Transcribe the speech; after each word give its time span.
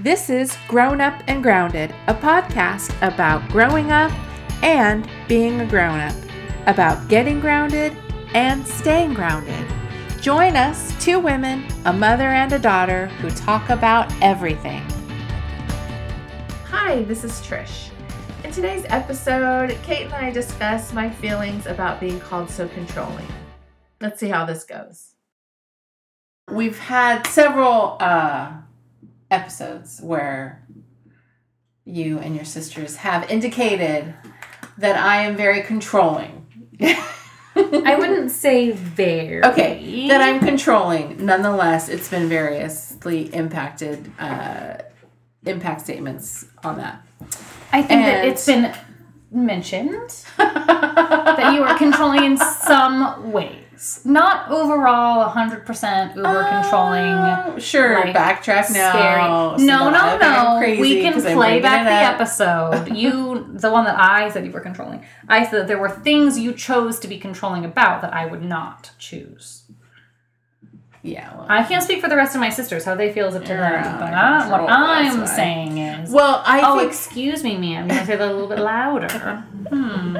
This 0.00 0.30
is 0.30 0.56
Grown 0.68 1.00
Up 1.00 1.24
and 1.26 1.42
Grounded, 1.42 1.92
a 2.06 2.14
podcast 2.14 2.94
about 3.02 3.48
growing 3.48 3.90
up 3.90 4.12
and 4.62 5.10
being 5.26 5.60
a 5.60 5.66
grown 5.66 5.98
up, 5.98 6.14
about 6.66 7.08
getting 7.08 7.40
grounded 7.40 7.96
and 8.32 8.64
staying 8.64 9.14
grounded. 9.14 9.66
Join 10.20 10.54
us, 10.54 10.94
two 11.04 11.18
women, 11.18 11.66
a 11.84 11.92
mother 11.92 12.28
and 12.28 12.52
a 12.52 12.60
daughter, 12.60 13.08
who 13.18 13.28
talk 13.30 13.70
about 13.70 14.12
everything. 14.22 14.84
Hi, 16.66 17.02
this 17.02 17.24
is 17.24 17.32
Trish. 17.40 17.90
In 18.44 18.52
today's 18.52 18.86
episode, 18.90 19.76
Kate 19.82 20.04
and 20.04 20.14
I 20.14 20.30
discuss 20.30 20.92
my 20.92 21.10
feelings 21.10 21.66
about 21.66 21.98
being 21.98 22.20
called 22.20 22.48
so 22.50 22.68
controlling. 22.68 23.26
Let's 24.00 24.20
see 24.20 24.28
how 24.28 24.44
this 24.44 24.62
goes. 24.62 25.16
We've 26.48 26.78
had 26.78 27.26
several 27.26 27.96
uh, 27.98 28.52
episodes 29.30 30.00
where 30.00 30.66
you 31.84 32.18
and 32.18 32.34
your 32.36 32.44
sisters 32.44 32.96
have 32.96 33.28
indicated 33.30 34.14
that 34.76 34.96
I 34.96 35.22
am 35.22 35.36
very 35.36 35.62
controlling. 35.62 36.46
I 36.80 37.96
wouldn't 37.98 38.30
say 38.30 38.70
very. 38.70 39.44
Okay, 39.44 40.06
that 40.08 40.20
I'm 40.20 40.38
controlling. 40.38 41.24
Nonetheless, 41.24 41.88
it's 41.88 42.08
been 42.08 42.28
variously 42.28 43.34
impacted 43.34 44.12
uh, 44.18 44.78
impact 45.44 45.80
statements 45.80 46.46
on 46.62 46.76
that. 46.78 47.02
I 47.72 47.82
think 47.82 48.04
that 48.04 48.24
it's 48.24 48.46
been 48.46 48.74
mentioned 49.30 50.24
that 50.36 51.52
you 51.54 51.62
are 51.62 51.76
controlling 51.76 52.24
in 52.24 52.36
some 52.36 53.32
ways. 53.32 53.64
Not 54.04 54.50
overall 54.50 55.30
100% 55.30 56.16
uber 56.16 56.44
controlling. 56.48 57.04
Uh, 57.04 57.58
sure, 57.60 57.94
like, 58.00 58.14
backtrack 58.14 58.72
now. 58.72 58.90
Scary. 59.56 59.66
No, 59.66 59.90
no, 59.90 60.18
no. 60.18 60.60
We 60.80 61.00
can 61.00 61.20
play 61.20 61.60
back 61.60 61.84
the 61.84 61.92
episode. 62.22 62.88
You, 62.98 63.48
the 63.52 63.70
one 63.70 63.84
that 63.84 63.98
I 63.98 64.28
said 64.30 64.44
you 64.44 64.50
were 64.50 64.60
controlling. 64.60 65.04
I 65.28 65.44
said 65.44 65.52
that 65.60 65.66
there 65.68 65.78
were 65.78 65.88
things 65.90 66.38
you 66.38 66.52
chose 66.52 66.98
to 67.00 67.08
be 67.08 67.18
controlling 67.18 67.64
about 67.64 68.02
that 68.02 68.12
I 68.12 68.26
would 68.26 68.42
not 68.42 68.90
choose. 68.98 69.64
Yeah. 71.02 71.36
Well, 71.36 71.46
I 71.48 71.62
can't 71.62 71.82
speak 71.82 72.00
for 72.00 72.08
the 72.08 72.16
rest 72.16 72.34
of 72.34 72.40
my 72.40 72.50
sisters. 72.50 72.84
How 72.84 72.94
they 72.96 73.12
feel 73.12 73.28
is 73.28 73.36
up 73.36 73.42
to 73.44 73.48
them. 73.54 73.98
But 74.00 74.12
I, 74.12 74.50
what 74.50 74.68
I'm 74.68 75.26
saying 75.26 75.78
is. 75.78 76.10
well 76.10 76.42
I 76.44 76.60
Oh, 76.64 76.78
think 76.78 76.90
excuse 76.90 77.44
me, 77.44 77.56
ma'am. 77.56 77.88
You 77.88 77.94
want 77.94 78.00
to 78.00 78.06
say 78.06 78.16
that 78.16 78.28
a 78.28 78.32
little 78.32 78.48
bit 78.48 78.58
louder? 78.58 79.44
Hmm. 79.68 80.16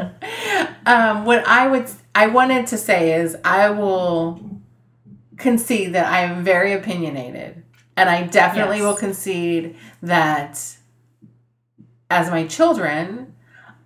um, 0.84 1.24
what 1.24 1.46
I 1.48 1.68
would 1.68 1.88
I 2.18 2.26
wanted 2.26 2.66
to 2.68 2.76
say 2.76 3.14
is 3.20 3.36
I 3.44 3.70
will 3.70 4.40
concede 5.36 5.92
that 5.92 6.12
I 6.12 6.22
am 6.22 6.42
very 6.42 6.72
opinionated, 6.72 7.62
and 7.96 8.10
I 8.10 8.24
definitely 8.24 8.78
Yes. 8.78 8.86
will 8.86 8.96
concede 8.96 9.76
that 10.02 10.60
as 12.10 12.28
my 12.28 12.44
children, 12.48 13.34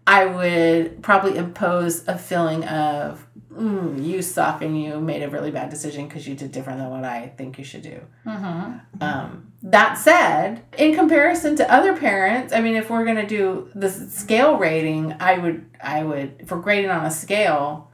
I 0.06 0.24
would 0.24 1.02
probably 1.02 1.36
impose 1.36 2.08
a 2.08 2.16
feeling 2.16 2.64
of 2.64 3.26
mm, 3.54 4.02
you 4.02 4.22
suck 4.22 4.62
and 4.62 4.82
you 4.82 4.98
made 4.98 5.22
a 5.22 5.28
really 5.28 5.50
bad 5.50 5.68
decision 5.68 6.08
because 6.08 6.26
you 6.26 6.34
did 6.34 6.52
different 6.52 6.78
than 6.78 6.88
what 6.88 7.04
I 7.04 7.34
think 7.36 7.58
you 7.58 7.64
should 7.64 7.82
do. 7.82 8.00
Mm-hmm. 8.26 9.02
Um, 9.02 9.52
that 9.62 9.98
said, 9.98 10.62
in 10.78 10.94
comparison 10.94 11.54
to 11.56 11.70
other 11.70 11.94
parents, 11.94 12.54
I 12.54 12.62
mean, 12.62 12.76
if 12.76 12.88
we're 12.88 13.04
gonna 13.04 13.26
do 13.26 13.68
the 13.74 13.90
scale 13.90 14.56
rating, 14.56 15.14
I 15.20 15.36
would, 15.36 15.66
I 15.82 16.02
would, 16.02 16.36
if 16.38 16.50
we're 16.50 16.60
grading 16.60 16.90
on 16.90 17.04
a 17.04 17.10
scale, 17.10 17.90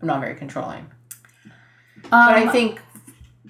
I'm 0.00 0.06
not 0.08 0.20
very 0.20 0.34
controlling. 0.34 0.86
But 2.10 2.12
I 2.12 2.48
think 2.48 2.80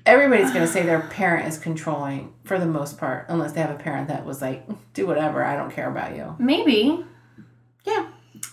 everybody's 0.06 0.52
gonna 0.52 0.66
say 0.66 0.82
their 0.84 1.00
parent 1.00 1.48
is 1.48 1.58
controlling 1.58 2.32
for 2.44 2.58
the 2.58 2.66
most 2.66 2.98
part, 2.98 3.26
unless 3.28 3.52
they 3.52 3.60
have 3.60 3.70
a 3.70 3.74
parent 3.82 4.08
that 4.08 4.24
was 4.24 4.40
like, 4.42 4.64
do 4.92 5.06
whatever, 5.06 5.42
I 5.44 5.56
don't 5.56 5.70
care 5.72 5.88
about 5.90 6.14
you. 6.14 6.36
maybe. 6.38 7.04
Yeah, 7.84 8.06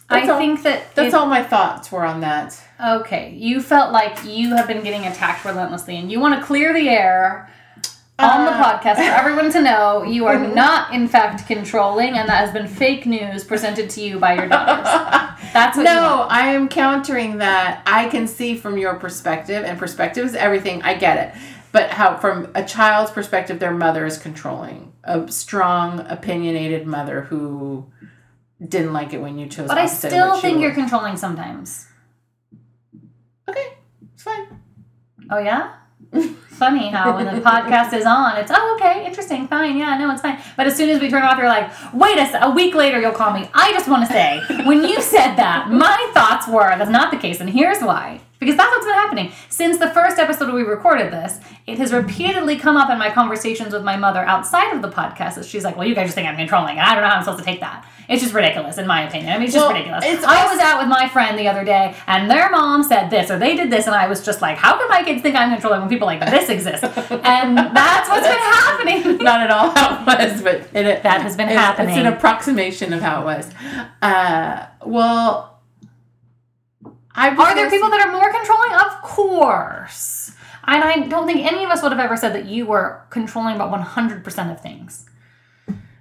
I 0.10 0.28
all. 0.28 0.38
think 0.40 0.64
that 0.64 0.94
that's 0.96 1.10
if- 1.10 1.14
all 1.14 1.26
my 1.26 1.44
thoughts 1.44 1.92
were 1.92 2.04
on 2.04 2.22
that. 2.22 2.60
Okay, 2.84 3.34
you 3.38 3.62
felt 3.62 3.92
like 3.94 4.26
you 4.26 4.56
have 4.56 4.68
been 4.68 4.84
getting 4.84 5.06
attacked 5.08 5.46
relentlessly, 5.46 5.96
and 5.98 6.12
you 6.12 6.20
want 6.20 6.40
to 6.40 6.46
clear 6.46 6.74
the 6.74 6.90
air 6.90 7.50
on 8.20 8.46
the 8.46 8.52
Uh, 8.52 8.62
podcast 8.80 8.96
for 8.98 9.02
everyone 9.04 9.52
to 9.52 9.62
know 9.62 10.04
you 10.08 10.26
are 10.26 10.38
not, 10.38 10.94
in 10.94 11.08
fact, 11.08 11.48
controlling, 11.48 12.18
and 12.18 12.28
that 12.28 12.38
has 12.46 12.52
been 12.52 12.68
fake 12.68 13.06
news 13.06 13.44
presented 13.44 13.90
to 13.92 14.02
you 14.02 14.20
by 14.20 14.34
your 14.34 14.48
daughters. 14.48 15.30
That's 15.54 15.76
what 15.78 15.84
you 15.84 15.94
No. 15.94 16.26
I 16.30 16.48
am 16.48 16.68
countering 16.70 17.38
that. 17.40 17.82
I 17.86 18.08
can 18.10 18.28
see 18.28 18.56
from 18.58 18.78
your 18.78 18.96
perspective, 18.96 19.64
and 19.66 19.78
perspective 19.78 20.26
is 20.26 20.36
everything. 20.36 20.82
I 20.84 20.96
get 20.96 21.18
it. 21.36 21.42
But 21.72 21.90
how, 21.92 22.18
from 22.18 22.52
a 22.56 22.64
child's 22.64 23.12
perspective, 23.12 23.60
their 23.60 23.74
mother 23.74 24.06
is 24.06 24.18
controlling. 24.18 24.92
A 25.04 25.30
strong, 25.32 26.02
opinionated 26.10 26.86
mother 26.86 27.22
who 27.22 27.86
didn't 28.66 28.94
like 28.94 29.14
it 29.14 29.22
when 29.22 29.38
you 29.40 29.48
chose 29.48 29.68
But 29.68 29.78
I 29.78 29.86
still 29.88 30.36
you 30.36 30.42
think 30.42 30.58
were. 30.58 30.64
you're 30.64 30.74
controlling 30.74 31.18
sometimes. 31.18 31.88
Okay, 33.50 33.74
it's 34.14 34.24
fine. 34.24 34.60
Oh 35.30 35.40
yeah. 35.40 35.76
Funny 36.62 36.90
how 36.90 37.16
when 37.16 37.26
the 37.26 37.42
podcast 37.42 37.92
is 37.92 38.06
on, 38.06 38.38
it's 38.38 38.52
oh 38.54 38.78
okay, 38.80 39.04
interesting, 39.04 39.48
fine, 39.48 39.80
yeah, 39.80 39.98
no, 39.98 40.12
it's 40.12 40.22
fine. 40.22 40.38
But 40.56 40.68
as 40.68 40.76
soon 40.76 40.90
as 40.90 41.02
we 41.02 41.10
turn 41.10 41.24
off, 41.24 41.40
you're 41.40 41.48
like, 41.48 41.72
wait 41.92 42.20
a, 42.20 42.46
a 42.46 42.52
week 42.52 42.76
later, 42.76 43.02
you'll 43.02 43.14
call 43.14 43.34
me. 43.34 43.50
I 43.56 43.72
just 43.72 43.90
want 43.90 44.06
to 44.06 44.14
say, 44.14 44.40
when 44.64 44.84
you 44.84 45.02
said 45.02 45.38
that, 45.38 45.72
my 45.72 46.12
thoughts 46.14 46.48
were 46.48 46.70
that's 46.78 46.92
not 46.92 47.10
the 47.10 47.18
case, 47.18 47.40
and 47.42 47.50
here's 47.50 47.82
why. 47.82 48.22
Because 48.38 48.56
that's 48.58 48.70
what's 48.70 48.86
been 48.86 48.94
happening 49.12 49.32
since 49.50 49.78
the 49.78 49.90
first 49.90 50.18
episode 50.18 50.54
we 50.54 50.64
recorded 50.64 51.12
this. 51.12 51.40
It 51.68 51.78
has 51.80 51.92
repeatedly 51.92 52.58
come 52.58 52.78
up 52.78 52.90
in 52.90 52.98
my 52.98 53.10
conversations 53.12 53.74
with 53.74 53.84
my 53.84 53.98
mother 53.98 54.20
outside 54.22 54.74
of 54.74 54.82
the 54.82 54.90
podcast. 54.90 55.36
That 55.36 55.46
she's 55.46 55.64
like, 55.64 55.76
"Well, 55.78 55.88
you 55.88 55.94
guys 55.96 56.08
just 56.08 56.16
think 56.16 56.28
I'm 56.28 56.38
controlling, 56.38 56.78
and 56.78 56.82
I 56.82 56.94
don't 56.94 57.04
know 57.04 57.10
how 57.10 57.18
I'm 57.18 57.24
supposed 57.24 57.44
to 57.44 57.46
take 57.46 57.60
that. 57.60 57.86
It's 58.08 58.22
just 58.22 58.34
ridiculous, 58.34 58.78
in 58.78 58.88
my 58.88 59.08
opinion. 59.08 59.32
I 59.32 59.36
mean, 59.38 59.44
it's 59.46 59.54
just 59.54 59.66
Well, 59.66 59.74
ridiculous." 59.74 60.04
it's 60.06 60.24
I 60.24 60.46
was 60.52 60.60
out 60.60 60.80
with 60.80 60.88
my 60.90 61.08
friend 61.10 61.38
the 61.38 61.48
other 61.48 61.64
day, 61.64 61.96
and 62.08 62.30
their 62.32 62.50
mom 62.50 62.84
said 62.84 63.10
this 63.10 63.30
or 63.30 63.38
they 63.38 63.56
did 63.56 63.70
this, 63.70 63.86
and 63.86 63.96
I 63.96 64.08
was 64.08 64.24
just 64.24 64.42
like, 64.42 64.58
"How 64.58 64.78
can 64.78 64.88
my 64.88 65.04
kids 65.04 65.22
think 65.22 65.36
I'm 65.36 65.52
controlling 65.52 65.82
when 65.82 65.90
people 65.90 66.08
like 66.08 66.20
this 66.22 66.50
exist?" 66.50 66.84
And 66.84 67.58
that's 67.58 68.10
what's 68.10 68.28
been 68.28 68.38
happening. 68.58 69.18
Not 69.18 69.42
at 69.42 69.52
all 69.52 69.72
how 69.72 70.02
it 70.02 70.32
was, 70.32 70.42
but 70.42 70.56
it, 70.74 71.04
That 71.04 71.22
has 71.22 71.36
been 71.36 71.50
it's, 71.50 71.58
happening. 71.58 71.90
It's 71.98 72.06
an 72.08 72.12
approximation 72.14 72.94
of 72.94 73.02
how 73.02 73.22
it 73.22 73.26
was. 73.26 73.50
Uh, 74.02 74.66
well, 74.86 75.51
Are 77.16 77.56
there 77.56 77.70
people 77.70 77.90
that 77.90 78.06
are 78.06 78.12
more 78.12 78.32
controlling? 78.32 78.72
Of 78.74 79.02
course. 79.02 80.32
And 80.66 80.84
I 80.84 81.08
don't 81.08 81.26
think 81.26 81.46
any 81.46 81.64
of 81.64 81.72
us 81.72 81.82
would 81.82 81.92
have 81.92 82.00
ever 82.00 82.16
said 82.16 82.34
that 82.34 82.46
you 82.46 82.66
were 82.66 83.02
controlling 83.10 83.56
about 83.56 83.72
100% 83.74 84.52
of 84.52 84.62
things. 84.62 85.06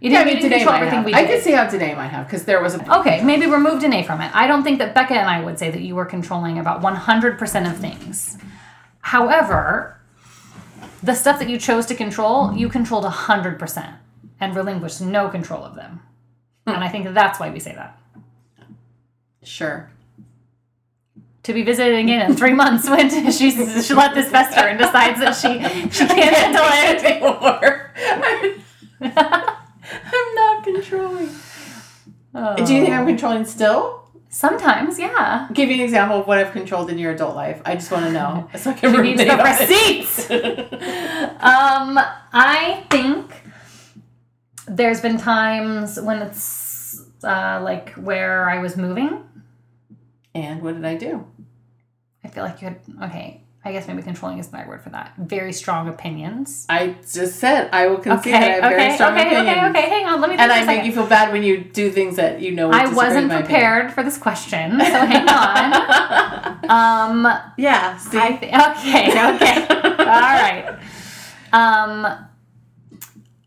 You 0.01 0.11
Yeah, 0.11 0.21
I 0.21 0.25
mean, 0.25 0.37
you 0.37 0.43
didn't 0.43 0.53
today 0.53 0.65
might 0.65 0.77
everything 0.83 1.13
have. 1.13 1.25
I 1.25 1.27
could 1.27 1.43
see 1.43 1.53
how 1.53 1.67
today 1.67 1.95
might 1.95 2.09
have 2.09 2.27
because 2.27 2.45
there 2.45 2.63
was 2.63 2.75
a 2.75 3.01
Okay, 3.01 3.23
maybe 3.23 3.45
an 3.45 3.93
A 3.93 4.03
from 4.03 4.21
it. 4.21 4.35
I 4.35 4.47
don't 4.47 4.63
think 4.63 4.79
that 4.79 4.95
Becca 4.95 5.15
and 5.15 5.29
I 5.29 5.43
would 5.43 5.59
say 5.59 5.71
that 5.71 5.83
you 5.83 5.95
were 5.95 6.07
controlling 6.07 6.59
about 6.59 6.81
100% 6.81 7.71
of 7.71 7.77
things. 7.79 8.39
However, 9.01 10.01
the 11.03 11.15
stuff 11.15 11.39
that 11.39 11.51
you 11.51 11.59
chose 11.59 11.85
to 11.87 11.95
control, 11.95 12.55
you 12.55 12.69
controlled 12.69 13.05
100% 13.05 13.95
and 14.41 14.57
relinquished 14.57 15.03
no 15.03 15.29
control 15.29 15.65
of 15.65 15.75
them. 15.75 16.01
Hmm. 16.67 16.75
And 16.75 16.85
I 16.85 16.89
think 16.89 17.13
that's 17.13 17.39
why 17.39 17.51
we 17.51 17.61
say 17.61 17.75
that. 17.75 17.99
sure. 19.43 19.91
To 21.45 21.55
be 21.55 21.63
visited 21.63 21.99
again 21.99 22.31
in 22.31 22.37
three 22.37 22.53
months 22.53 22.89
when 22.89 23.09
she, 23.33 23.51
she 23.51 23.95
let 23.95 24.15
this 24.15 24.31
fester 24.31 24.61
and 24.61 24.79
decides 24.79 25.21
that 25.21 25.35
she, 25.35 25.59
she 25.91 26.07
can't 26.07 26.37
handle 26.37 26.65
it. 26.67 27.05
anymore. 27.05 27.93
I'm 29.01 30.35
not 30.35 30.65
controlling. 30.65 31.31
Oh. 32.35 32.57
Do 32.57 32.75
you 32.75 32.83
think 32.83 32.95
I'm 32.95 33.07
controlling 33.07 33.45
still? 33.45 34.01
Sometimes, 34.33 34.97
yeah. 34.99 35.49
Give 35.53 35.69
you 35.71 35.75
an 35.75 35.81
example 35.81 36.21
of 36.21 36.27
what 36.29 36.39
I've 36.39 36.53
controlled 36.53 36.89
in 36.89 36.99
your 36.99 37.13
adult 37.13 37.35
life. 37.35 37.61
I 37.65 37.75
just 37.75 37.91
want 37.91 38.05
to 38.05 38.13
know. 38.13 38.49
So 38.57 38.71
I 38.71 38.75
can 38.75 39.03
needs 39.03 39.21
the 39.21 39.37
receipts? 39.37 40.31
um, 40.31 41.99
I 42.33 42.85
think 42.91 43.33
there's 44.69 45.01
been 45.01 45.19
times 45.19 46.01
when 46.01 46.23
it's 46.23 47.05
uh, 47.25 47.61
like 47.65 47.95
where 47.95 48.49
I 48.49 48.61
was 48.61 48.77
moving. 48.77 49.25
And 50.33 50.63
what 50.63 50.77
did 50.77 50.85
I 50.85 50.95
do? 50.95 51.27
I 52.25 52.29
feel 52.29 52.45
like 52.45 52.61
you 52.63 52.69
had 52.69 52.81
okay. 53.11 53.43
I 53.63 53.73
guess 53.73 53.87
maybe 53.87 54.01
controlling 54.01 54.39
is 54.39 54.49
the 54.49 54.57
right 54.57 54.67
word 54.67 54.81
for 54.83 54.89
that. 54.89 55.13
Very 55.19 55.53
strong 55.53 55.87
opinions. 55.89 56.65
I 56.71 56.97
just 57.13 57.37
said 57.39 57.69
I 57.75 57.89
will 57.89 57.99
concede 57.99 58.33
Okay, 58.33 58.41
that 58.41 58.43
I 58.43 58.55
have 58.55 58.65
okay, 58.65 58.77
very 58.77 58.95
strong 58.95 59.13
okay, 59.13 59.27
opinions. 59.27 59.49
okay, 59.51 59.69
okay. 59.69 59.89
Hang 59.91 60.07
on, 60.07 60.21
let 60.23 60.31
me. 60.31 60.37
Think 60.39 60.41
And 60.51 60.53
I 60.53 60.65
make 60.65 60.85
you 60.87 60.93
feel 60.93 61.07
bad 61.07 61.31
when 61.31 61.43
you 61.43 61.65
do 61.65 61.91
things 61.91 62.17
that 62.17 62.41
you 62.41 62.53
know. 62.53 62.71
I 62.71 62.91
wasn't 62.91 63.29
my 63.29 63.43
prepared 63.43 63.93
for 63.93 64.03
this 64.03 64.17
question, 64.17 64.79
so 64.81 64.85
hang 64.85 65.29
on. 65.29 66.57
Um, 66.71 67.27
yeah. 67.59 67.97
See. 67.97 68.17
I 68.17 68.37
th- 68.37 68.55
okay, 68.55 69.35
okay, 69.35 69.67
all 69.99 70.07
right. 70.07 70.79
Um, 71.53 72.07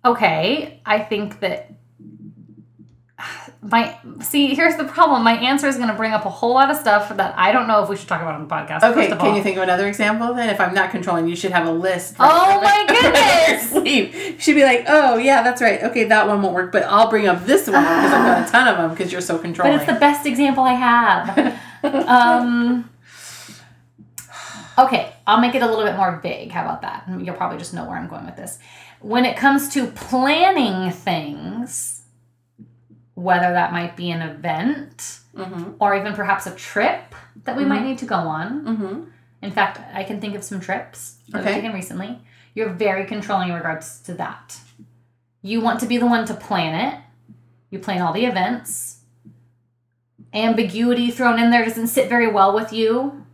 okay, 0.03 0.81
I 0.85 0.99
think 0.99 1.39
that 1.39 1.71
my 3.63 3.98
see, 4.21 4.54
here's 4.54 4.75
the 4.75 4.83
problem. 4.83 5.24
My 5.24 5.33
answer 5.33 5.68
is 5.68 5.77
going 5.77 5.88
to 5.88 5.94
bring 5.94 6.12
up 6.12 6.25
a 6.25 6.30
whole 6.30 6.54
lot 6.54 6.69
of 6.69 6.75
stuff 6.75 7.15
that 7.15 7.33
I 7.38 7.51
don't 7.51 7.68
know 7.68 7.81
if 7.81 7.89
we 7.89 7.95
should 7.95 8.10
talk 8.10 8.21
about 8.21 8.36
on 8.36 8.48
the 8.48 8.54
podcast. 8.54 8.83
Okay, 8.83 8.94
first 8.94 9.12
of 9.12 9.19
can 9.19 9.30
all. 9.30 9.38
you 9.38 9.44
think 9.44 9.57
of 9.57 9.63
another 9.63 9.88
example 9.88 10.33
then? 10.33 10.50
If 10.50 10.60
I'm 10.60 10.74
not 10.74 10.92
controlling, 10.92 11.27
you 11.27 11.36
should 11.36 11.51
have 11.51 11.65
a 11.65 11.71
list. 11.71 12.15
Oh 12.19 12.62
my 12.62 12.86
goodness! 13.74 14.44
She'd 14.44 14.54
be 14.54 14.63
like, 14.63 14.86
"Oh 14.88 15.18
yeah, 15.18 15.44
that's 15.44 15.62
right. 15.62 15.81
Okay, 15.83 16.04
that 16.06 16.27
one 16.27 16.42
won't 16.42 16.54
work, 16.54 16.71
but 16.71 16.83
I'll 16.83 17.10
bring 17.10 17.27
up 17.27 17.45
this 17.45 17.68
one 17.68 17.81
because 17.81 18.12
I've 18.13 18.25
got 18.25 18.48
a 18.48 18.51
ton 18.51 18.68
of 18.68 18.77
them 18.77 18.89
because 18.92 19.12
you're 19.12 19.21
so 19.21 19.38
controlling. 19.38 19.77
But 19.77 19.83
it's 19.83 19.94
the 19.94 20.00
best 20.00 20.25
example 20.25 20.63
I 20.63 20.74
have. 20.74 21.62
um, 22.07 22.89
okay, 24.77 25.13
I'll 25.25 25.39
make 25.39 25.56
it 25.56 25.62
a 25.62 25.68
little 25.68 25.86
bit 25.86 25.95
more 25.95 26.19
vague. 26.21 26.51
How 26.51 26.63
about 26.63 26.81
that? 26.81 27.06
You'll 27.19 27.36
probably 27.36 27.57
just 27.57 27.74
know 27.74 27.86
where 27.86 27.98
I'm 27.98 28.07
going 28.07 28.25
with 28.25 28.36
this. 28.36 28.60
When 29.00 29.25
it 29.25 29.38
comes 29.38 29.69
to 29.69 29.88
planning 29.88 30.92
things, 30.92 31.92
whether 33.15 33.51
that 33.54 33.71
might 33.71 33.95
be 33.95 34.10
an 34.12 34.21
event 34.21 35.19
mm-hmm. 35.36 35.71
or 35.80 35.95
even 35.95 36.13
perhaps 36.13 36.48
a 36.48 36.56
trip 36.56 37.13
that 37.44 37.56
we 37.56 37.63
might 37.65 37.81
Mhm. 37.81 37.86
need 37.86 37.98
to 38.00 38.06
go 38.06 38.15
on. 38.15 38.65
Mm-hmm. 38.65 39.01
In 39.42 39.51
fact, 39.51 39.80
I 39.94 40.04
can 40.04 40.19
think 40.21 40.36
of 40.36 40.44
some 40.44 40.60
trips 40.60 41.18
that 41.30 41.39
Okay. 41.42 41.45
we've 41.54 41.56
taken 41.62 41.74
recently. 41.74 42.19
You're 42.56 42.69
very 42.69 43.06
controlling 43.06 43.50
in 43.50 43.56
regards 43.56 44.00
to 44.04 44.13
that. 44.15 44.57
You 45.42 45.60
want 45.62 45.80
to 45.81 45.86
be 45.86 45.98
the 45.98 46.06
one 46.06 46.25
to 46.25 46.33
plan 46.33 46.74
it. 46.88 47.00
You 47.69 47.80
plan 47.80 48.01
all 48.01 48.13
the 48.13 48.25
events. 48.25 49.01
Ambiguity 50.33 51.12
thrown 51.12 51.38
in 51.39 51.51
there 51.51 51.63
doesn't 51.65 51.88
sit 51.88 52.10
very 52.10 52.27
well 52.31 52.54
with 52.56 52.74
you. 52.74 53.25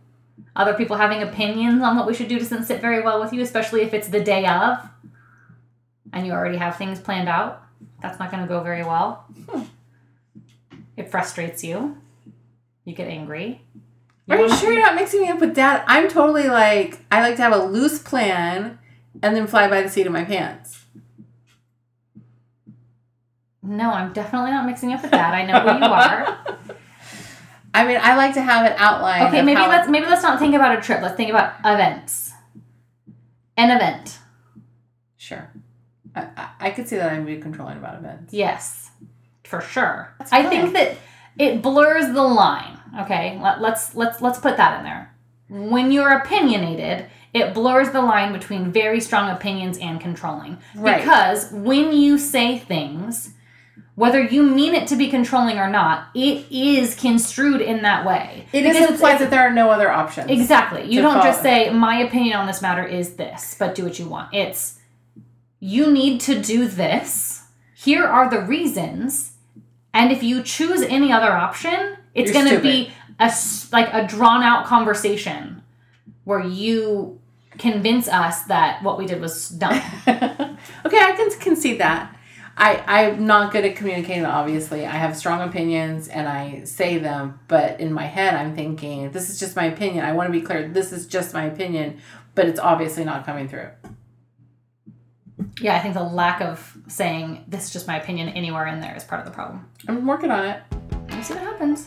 Other 0.56 0.74
people 0.74 0.96
having 0.96 1.22
opinions 1.22 1.82
on 1.82 1.96
what 1.96 2.06
we 2.06 2.12
should 2.14 2.28
do 2.28 2.38
doesn't 2.38 2.64
sit 2.64 2.80
very 2.80 3.00
well 3.02 3.20
with 3.20 3.32
you, 3.32 3.40
especially 3.40 3.82
if 3.82 3.94
it's 3.94 4.08
the 4.08 4.20
day 4.20 4.44
of 4.46 4.78
and 6.12 6.26
you 6.26 6.32
already 6.32 6.56
have 6.58 6.76
things 6.76 6.98
planned 6.98 7.28
out. 7.28 7.62
That's 8.02 8.18
not 8.18 8.30
going 8.32 8.42
to 8.42 8.48
go 8.48 8.62
very 8.62 8.82
well. 8.82 9.24
It 11.00 11.10
frustrates 11.10 11.64
you. 11.64 11.96
You 12.84 12.94
get 12.94 13.08
angry. 13.08 13.62
Are 14.28 14.38
you 14.38 14.54
sure 14.54 14.70
you're 14.70 14.82
not 14.82 14.94
mixing 14.94 15.22
me 15.22 15.28
up 15.28 15.40
with 15.40 15.54
dad? 15.54 15.82
I'm 15.86 16.10
totally 16.10 16.46
like 16.46 16.98
I 17.10 17.22
like 17.22 17.36
to 17.36 17.42
have 17.42 17.54
a 17.54 17.64
loose 17.64 17.98
plan 17.98 18.78
and 19.22 19.34
then 19.34 19.46
fly 19.46 19.66
by 19.66 19.80
the 19.80 19.88
seat 19.88 20.06
of 20.06 20.12
my 20.12 20.24
pants. 20.24 20.84
No, 23.62 23.90
I'm 23.90 24.12
definitely 24.12 24.50
not 24.50 24.66
mixing 24.66 24.92
up 24.92 25.00
with 25.00 25.10
that. 25.12 25.32
I 25.32 25.46
know 25.46 25.60
who 25.60 25.78
you 25.78 25.90
are. 25.90 26.38
I 27.74 27.86
mean, 27.86 27.98
I 28.02 28.14
like 28.16 28.34
to 28.34 28.42
have 28.42 28.66
an 28.66 28.74
outline. 28.76 29.28
Okay, 29.28 29.40
maybe 29.40 29.62
let's 29.62 29.88
maybe 29.88 30.04
let's 30.04 30.22
not 30.22 30.38
think 30.38 30.54
about 30.54 30.76
a 30.76 30.82
trip. 30.82 31.00
Let's 31.00 31.16
think 31.16 31.30
about 31.30 31.54
events. 31.60 32.32
An 33.56 33.74
event. 33.74 34.18
Sure. 35.16 35.50
I, 36.14 36.28
I, 36.36 36.48
I 36.60 36.70
could 36.72 36.88
see 36.88 36.96
that 36.96 37.10
I'd 37.10 37.24
be 37.24 37.38
controlling 37.38 37.78
about 37.78 37.94
events. 37.96 38.34
Yes. 38.34 38.79
For 39.50 39.60
sure. 39.60 40.14
That's 40.18 40.32
I 40.32 40.44
think 40.48 40.72
that 40.74 40.96
it 41.36 41.60
blurs 41.60 42.06
the 42.06 42.22
line. 42.22 42.78
Okay? 43.00 43.38
Let, 43.42 43.60
let's 43.60 43.96
let's 43.96 44.22
let's 44.22 44.38
put 44.38 44.56
that 44.56 44.78
in 44.78 44.84
there. 44.84 45.12
When 45.48 45.90
you're 45.90 46.12
opinionated, 46.12 47.06
it 47.34 47.52
blurs 47.52 47.90
the 47.90 48.00
line 48.00 48.32
between 48.32 48.70
very 48.70 49.00
strong 49.00 49.28
opinions 49.28 49.76
and 49.78 50.00
controlling. 50.00 50.58
Right. 50.76 51.00
Because 51.00 51.50
when 51.50 51.92
you 51.92 52.16
say 52.18 52.58
things, 52.58 53.34
whether 53.96 54.22
you 54.22 54.42
mean 54.44 54.74
it 54.74 54.86
to 54.88 54.96
be 54.96 55.08
controlling 55.08 55.58
or 55.58 55.68
not, 55.68 56.08
it 56.14 56.46
is 56.50 56.94
construed 56.94 57.60
in 57.60 57.82
that 57.82 58.06
way. 58.06 58.46
It 58.52 58.62
Because 58.62 58.76
is 58.76 58.90
implies 58.92 59.18
that 59.18 59.30
there 59.30 59.40
are 59.40 59.52
no 59.52 59.70
other 59.70 59.90
options. 59.90 60.30
Exactly. 60.30 60.90
You 60.90 61.02
don't 61.02 61.22
just 61.22 61.42
say, 61.42 61.70
my 61.70 62.00
opinion 62.00 62.36
on 62.36 62.46
this 62.46 62.62
matter 62.62 62.86
is 62.86 63.16
this, 63.16 63.56
but 63.58 63.74
do 63.74 63.84
what 63.84 63.98
you 63.98 64.06
want. 64.06 64.32
It's, 64.32 64.78
you 65.58 65.90
need 65.90 66.20
to 66.22 66.40
do 66.40 66.68
this. 66.68 67.42
Here 67.74 68.04
are 68.04 68.30
the 68.30 68.40
reasons. 68.40 69.29
And 69.92 70.12
if 70.12 70.22
you 70.22 70.42
choose 70.42 70.82
any 70.82 71.12
other 71.12 71.32
option, 71.32 71.96
it's 72.14 72.32
going 72.32 72.48
to 72.48 72.60
be 72.60 72.92
a 73.18 73.32
like 73.72 73.92
a 73.92 74.06
drawn 74.06 74.42
out 74.42 74.66
conversation 74.66 75.62
where 76.24 76.44
you 76.44 77.20
convince 77.58 78.08
us 78.08 78.44
that 78.44 78.82
what 78.82 78.98
we 78.98 79.06
did 79.06 79.20
was 79.20 79.48
dumb. 79.48 79.74
okay, 80.08 80.98
I 80.98 81.14
can 81.16 81.30
concede 81.40 81.80
that. 81.80 82.16
I, 82.56 82.82
I'm 82.86 83.26
not 83.26 83.52
good 83.52 83.64
at 83.64 83.76
communicating, 83.76 84.26
obviously. 84.26 84.84
I 84.84 84.90
have 84.90 85.16
strong 85.16 85.40
opinions 85.40 86.08
and 86.08 86.28
I 86.28 86.64
say 86.64 86.98
them, 86.98 87.40
but 87.48 87.80
in 87.80 87.92
my 87.92 88.04
head, 88.04 88.34
I'm 88.34 88.54
thinking, 88.54 89.10
this 89.12 89.30
is 89.30 89.40
just 89.40 89.56
my 89.56 89.64
opinion. 89.64 90.04
I 90.04 90.12
want 90.12 90.28
to 90.28 90.32
be 90.32 90.44
clear, 90.44 90.68
this 90.68 90.92
is 90.92 91.06
just 91.06 91.32
my 91.32 91.44
opinion, 91.44 92.00
but 92.34 92.46
it's 92.46 92.60
obviously 92.60 93.04
not 93.04 93.24
coming 93.24 93.48
through. 93.48 93.68
Yeah, 95.60 95.76
I 95.76 95.80
think 95.80 95.92
the 95.92 96.02
lack 96.02 96.40
of 96.40 96.76
saying, 96.88 97.44
this 97.46 97.66
is 97.66 97.72
just 97.72 97.86
my 97.86 98.00
opinion 98.00 98.30
anywhere 98.30 98.66
in 98.66 98.80
there 98.80 98.96
is 98.96 99.04
part 99.04 99.20
of 99.20 99.26
the 99.26 99.32
problem. 99.32 99.68
I'm 99.88 100.06
working 100.06 100.30
on 100.30 100.46
it. 100.46 100.62
We'll 101.10 101.22
see 101.22 101.34
what 101.34 101.42
happens. 101.42 101.86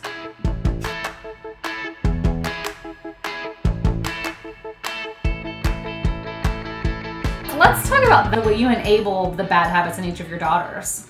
Let's 7.57 7.89
talk 7.89 8.03
about 8.03 8.33
the 8.33 8.41
way 8.41 8.55
you 8.55 8.69
enable 8.69 9.31
the 9.31 9.43
bad 9.43 9.69
habits 9.69 9.97
in 9.97 10.05
each 10.05 10.19
of 10.19 10.29
your 10.29 10.37
daughters. 10.37 11.07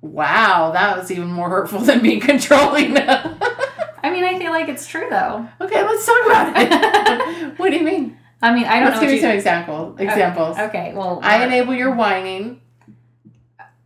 Wow, 0.00 0.72
that 0.72 0.98
was 0.98 1.12
even 1.12 1.28
more 1.28 1.48
hurtful 1.48 1.80
than 1.80 2.02
being 2.02 2.20
controlling. 2.20 2.96
I 2.98 4.10
mean, 4.10 4.24
I 4.24 4.36
feel 4.38 4.50
like 4.50 4.68
it's 4.68 4.86
true 4.86 5.06
though. 5.10 5.48
Okay, 5.60 5.82
let's 5.82 6.04
talk 6.04 6.26
about 6.26 6.52
it. 6.56 7.58
what 7.58 7.70
do 7.70 7.76
you 7.76 7.84
mean? 7.84 8.18
I 8.44 8.54
mean, 8.54 8.64
I 8.64 8.80
don't 8.80 8.90
Let's 8.90 8.96
know. 8.96 9.08
give 9.08 9.16
you- 9.16 9.20
some 9.20 9.30
example, 9.30 9.96
examples. 9.98 10.58
Okay, 10.58 10.92
well, 10.94 11.20
I 11.22 11.42
uh, 11.42 11.46
enable 11.46 11.74
your 11.74 11.94
whining 11.94 12.60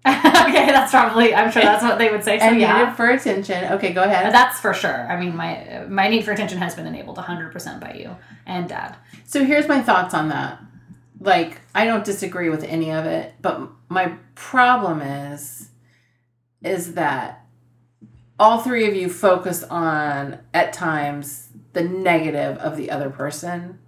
okay, 0.08 0.66
that's 0.66 0.90
probably. 0.90 1.34
I'm 1.34 1.50
sure 1.50 1.62
that's 1.62 1.82
what 1.82 1.98
they 1.98 2.10
would 2.10 2.24
say. 2.24 2.38
So 2.38 2.46
and 2.46 2.60
yeah, 2.60 2.94
for 2.94 3.10
attention. 3.10 3.72
Okay, 3.72 3.92
go 3.92 4.04
ahead. 4.04 4.32
that's 4.32 4.58
for 4.58 4.72
sure. 4.72 5.10
I 5.10 5.20
mean, 5.20 5.36
my 5.36 5.84
my 5.88 6.08
need 6.08 6.24
for 6.24 6.32
attention 6.32 6.58
has 6.58 6.74
been 6.74 6.86
enabled 6.86 7.16
100 7.16 7.52
percent 7.52 7.80
by 7.80 7.94
you 7.94 8.16
and 8.46 8.68
Dad. 8.68 8.96
So 9.26 9.44
here's 9.44 9.68
my 9.68 9.82
thoughts 9.82 10.14
on 10.14 10.28
that. 10.28 10.60
Like, 11.20 11.60
I 11.74 11.84
don't 11.84 12.04
disagree 12.04 12.48
with 12.48 12.62
any 12.64 12.90
of 12.92 13.04
it, 13.06 13.34
but 13.42 13.60
my 13.88 14.14
problem 14.34 15.02
is 15.02 15.70
is 16.62 16.94
that 16.94 17.44
all 18.38 18.60
three 18.60 18.88
of 18.88 18.94
you 18.94 19.10
focus 19.10 19.62
on 19.64 20.38
at 20.54 20.72
times 20.72 21.50
the 21.72 21.82
negative 21.82 22.56
of 22.58 22.76
the 22.76 22.90
other 22.90 23.10
person 23.10 23.78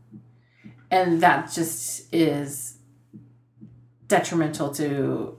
and 0.91 1.21
that 1.23 1.51
just 1.53 2.13
is 2.13 2.79
detrimental 4.09 4.73
to 4.75 5.37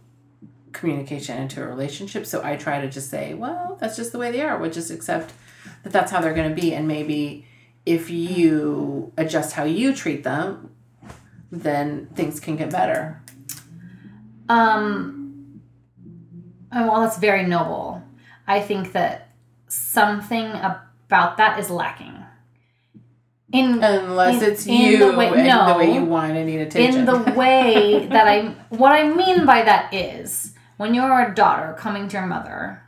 communication 0.72 1.38
and 1.38 1.50
to 1.50 1.62
a 1.62 1.68
relationship 1.68 2.26
so 2.26 2.42
i 2.44 2.56
try 2.56 2.80
to 2.80 2.90
just 2.90 3.10
say 3.10 3.34
well 3.34 3.78
that's 3.82 3.98
just 3.98 4.12
the 4.14 4.18
way 4.18 4.32
they 4.32 4.42
are 4.42 4.58
we'll 4.58 4.72
just 4.72 4.90
accept 4.90 5.34
that 5.84 5.92
that's 5.92 6.12
how 6.12 6.22
they're 6.22 6.34
going 6.34 6.50
to 6.50 6.62
be 6.62 6.74
and 6.74 6.88
maybe 6.88 7.46
if 7.86 8.10
you 8.10 9.12
adjust 9.18 9.54
how 9.54 9.64
you 9.66 9.94
treat 9.94 10.24
them 10.24 10.70
then 11.52 12.08
things 12.16 12.40
can 12.40 12.56
get 12.56 12.70
better 12.72 13.22
Um, 14.50 15.62
well, 16.74 17.02
that's 17.02 17.18
very 17.18 17.46
noble. 17.46 18.04
I 18.48 18.60
think 18.62 18.92
that 18.94 19.30
something 19.68 20.46
about 20.52 21.38
that 21.38 21.60
is 21.60 21.70
lacking. 21.70 22.21
In 23.54 23.84
unless 23.84 24.42
In- 24.42 24.52
it's 24.52 24.66
in 24.66 24.74
you 24.82 24.98
the 25.12 25.18
way- 25.18 25.28
and 25.28 25.48
no. 25.48 25.74
the 25.74 25.78
way 25.80 25.94
you 25.94 26.06
want 26.06 26.32
and 26.38 26.46
need 26.46 26.60
attention 26.62 27.02
in 27.02 27.06
the 27.06 27.34
way 27.36 28.08
that 28.12 28.28
I 28.28 28.50
what 28.70 28.94
I 28.94 29.04
mean 29.10 29.46
by 29.46 29.62
that 29.64 29.94
is 29.94 30.54
when 30.78 30.94
you're 30.94 31.22
a 31.22 31.36
daughter 31.36 31.76
coming 31.78 32.08
to 32.08 32.18
your 32.18 32.26
mother, 32.28 32.82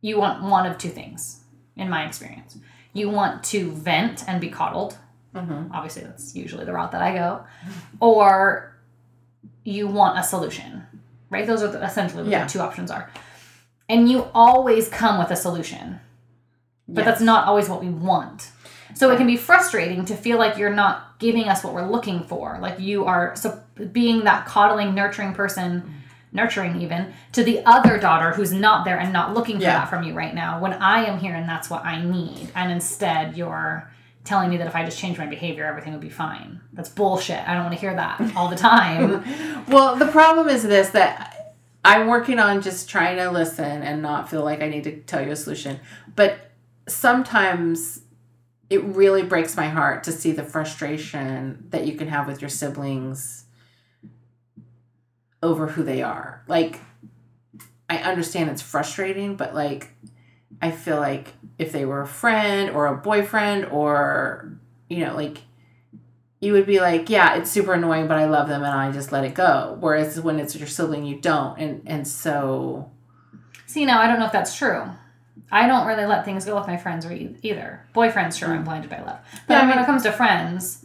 you 0.00 0.18
want 0.18 0.42
one 0.42 0.66
of 0.66 0.78
two 0.78 0.88
things, 0.88 1.40
in 1.76 1.88
my 1.90 2.06
experience. 2.06 2.56
You 2.92 3.10
want 3.10 3.44
to 3.44 3.70
vent 3.72 4.24
and 4.26 4.40
be 4.40 4.48
coddled. 4.48 4.96
Mhm. 5.34 5.70
Obviously, 5.72 6.02
that's 6.02 6.34
usually 6.34 6.64
the 6.64 6.72
route 6.72 6.90
that 6.92 7.02
I 7.02 7.14
go. 7.14 7.44
Or 8.00 8.74
you 9.64 9.86
want 9.86 10.18
a 10.18 10.22
solution, 10.24 10.82
right? 11.28 11.46
Those 11.46 11.62
are 11.62 11.68
the, 11.68 11.84
essentially 11.84 12.22
what 12.24 12.32
Yeah. 12.32 12.44
the 12.44 12.50
two 12.50 12.60
options 12.60 12.90
are. 12.90 13.10
And 13.88 14.08
you 14.10 14.26
always 14.34 14.88
come 14.88 15.18
with 15.18 15.30
a 15.30 15.36
solution 15.36 16.00
but 16.92 17.04
that's 17.04 17.20
not 17.20 17.46
always 17.46 17.68
what 17.68 17.80
we 17.80 17.88
want. 17.88 18.50
So 18.94 19.10
it 19.10 19.16
can 19.16 19.26
be 19.26 19.36
frustrating 19.36 20.04
to 20.06 20.16
feel 20.16 20.38
like 20.38 20.56
you're 20.58 20.74
not 20.74 21.18
giving 21.18 21.48
us 21.48 21.62
what 21.64 21.74
we're 21.74 21.88
looking 21.88 22.24
for. 22.24 22.58
Like 22.60 22.78
you 22.80 23.04
are 23.04 23.34
so 23.36 23.62
being 23.92 24.24
that 24.24 24.46
coddling, 24.46 24.94
nurturing 24.94 25.32
person, 25.34 25.94
nurturing 26.32 26.80
even 26.80 27.12
to 27.32 27.42
the 27.42 27.60
other 27.66 27.98
daughter 27.98 28.30
who's 28.32 28.52
not 28.52 28.84
there 28.84 28.98
and 28.98 29.12
not 29.12 29.34
looking 29.34 29.56
for 29.56 29.62
Yeah. 29.64 29.80
that 29.80 29.90
from 29.90 30.04
you 30.04 30.14
right 30.14 30.34
now 30.34 30.60
when 30.60 30.72
I 30.74 31.04
am 31.04 31.18
here 31.18 31.34
and 31.34 31.48
that's 31.48 31.68
what 31.68 31.84
I 31.84 32.02
need. 32.04 32.50
And 32.54 32.70
instead 32.70 33.36
you're 33.36 33.90
telling 34.24 34.50
me 34.50 34.56
that 34.58 34.66
if 34.66 34.76
I 34.76 34.84
just 34.84 34.98
change 34.98 35.18
my 35.18 35.26
behavior, 35.26 35.64
everything 35.64 35.92
would 35.92 36.00
be 36.02 36.10
fine. 36.10 36.60
That's 36.72 36.88
bullshit. 36.88 37.40
I 37.48 37.54
don't 37.54 37.64
want 37.64 37.74
to 37.74 37.80
hear 37.80 37.94
that 37.94 38.20
all 38.36 38.48
the 38.48 38.56
time. 38.56 39.24
well 39.68 39.96
the 39.96 40.06
problem 40.08 40.48
is 40.48 40.62
this 40.62 40.90
that 40.90 41.36
i'm 41.82 42.08
working 42.08 42.38
on 42.38 42.60
just 42.60 42.90
trying 42.90 43.16
to 43.16 43.30
listen 43.30 43.82
and 43.82 44.02
not 44.02 44.28
feel 44.28 44.44
like 44.44 44.60
i 44.60 44.68
need 44.68 44.84
to 44.84 45.00
tell 45.02 45.24
you 45.24 45.30
a 45.32 45.36
solution 45.36 45.80
but 46.14 46.50
sometimes 46.86 48.02
it 48.70 48.82
really 48.84 49.22
breaks 49.22 49.56
my 49.56 49.68
heart 49.68 50.04
to 50.04 50.12
see 50.12 50.32
the 50.32 50.44
frustration 50.44 51.66
that 51.70 51.86
you 51.86 51.94
can 51.94 52.08
have 52.08 52.26
with 52.26 52.40
your 52.40 52.48
siblings 52.48 53.44
over 55.42 55.66
who 55.68 55.82
they 55.82 56.02
are 56.02 56.42
like 56.46 56.80
I 57.90 57.98
understand 57.98 58.50
it's 58.50 58.62
frustrating, 58.62 59.34
but 59.34 59.52
like 59.52 59.90
I 60.62 60.70
feel 60.70 60.98
like 60.98 61.34
if 61.58 61.72
they 61.72 61.84
were 61.84 62.00
a 62.00 62.06
friend 62.06 62.70
or 62.70 62.86
a 62.86 62.96
boyfriend 62.96 63.64
or 63.66 64.52
you 64.88 65.04
know, 65.04 65.16
like 65.16 65.38
you 66.38 66.52
would 66.52 66.66
be 66.66 66.80
like, 66.80 67.10
yeah, 67.10 67.34
it's 67.34 67.50
super 67.50 67.74
annoying, 67.74 68.06
but 68.06 68.16
I 68.16 68.26
love 68.26 68.48
them 68.48 68.62
and 68.62 68.72
I 68.72 68.92
just 68.92 69.10
let 69.10 69.24
it 69.24 69.34
go. 69.34 69.76
Whereas 69.80 70.20
when 70.20 70.38
it's 70.38 70.54
your 70.54 70.68
sibling, 70.68 71.04
you 71.04 71.20
don't, 71.20 71.58
and 71.58 71.82
and 71.84 72.06
so. 72.06 72.92
See, 73.66 73.84
now 73.84 74.00
I 74.00 74.06
don't 74.06 74.20
know 74.20 74.26
if 74.26 74.32
that's 74.32 74.56
true. 74.56 74.84
I 75.50 75.66
don't 75.66 75.86
really 75.86 76.06
let 76.06 76.24
things 76.24 76.44
go 76.44 76.56
with 76.56 76.66
my 76.66 76.76
friends 76.76 77.04
or 77.06 77.12
e- 77.12 77.36
either. 77.42 77.86
Boyfriends, 77.94 78.38
sure, 78.38 78.50
I'm 78.50 78.58
hmm. 78.58 78.64
blinded 78.64 78.90
by 78.90 79.02
love. 79.02 79.18
But 79.46 79.54
Yeah, 79.54 79.62
I 79.62 79.68
when 79.68 79.78
it 79.78 79.86
comes 79.86 80.02
to 80.04 80.12
friends, 80.12 80.84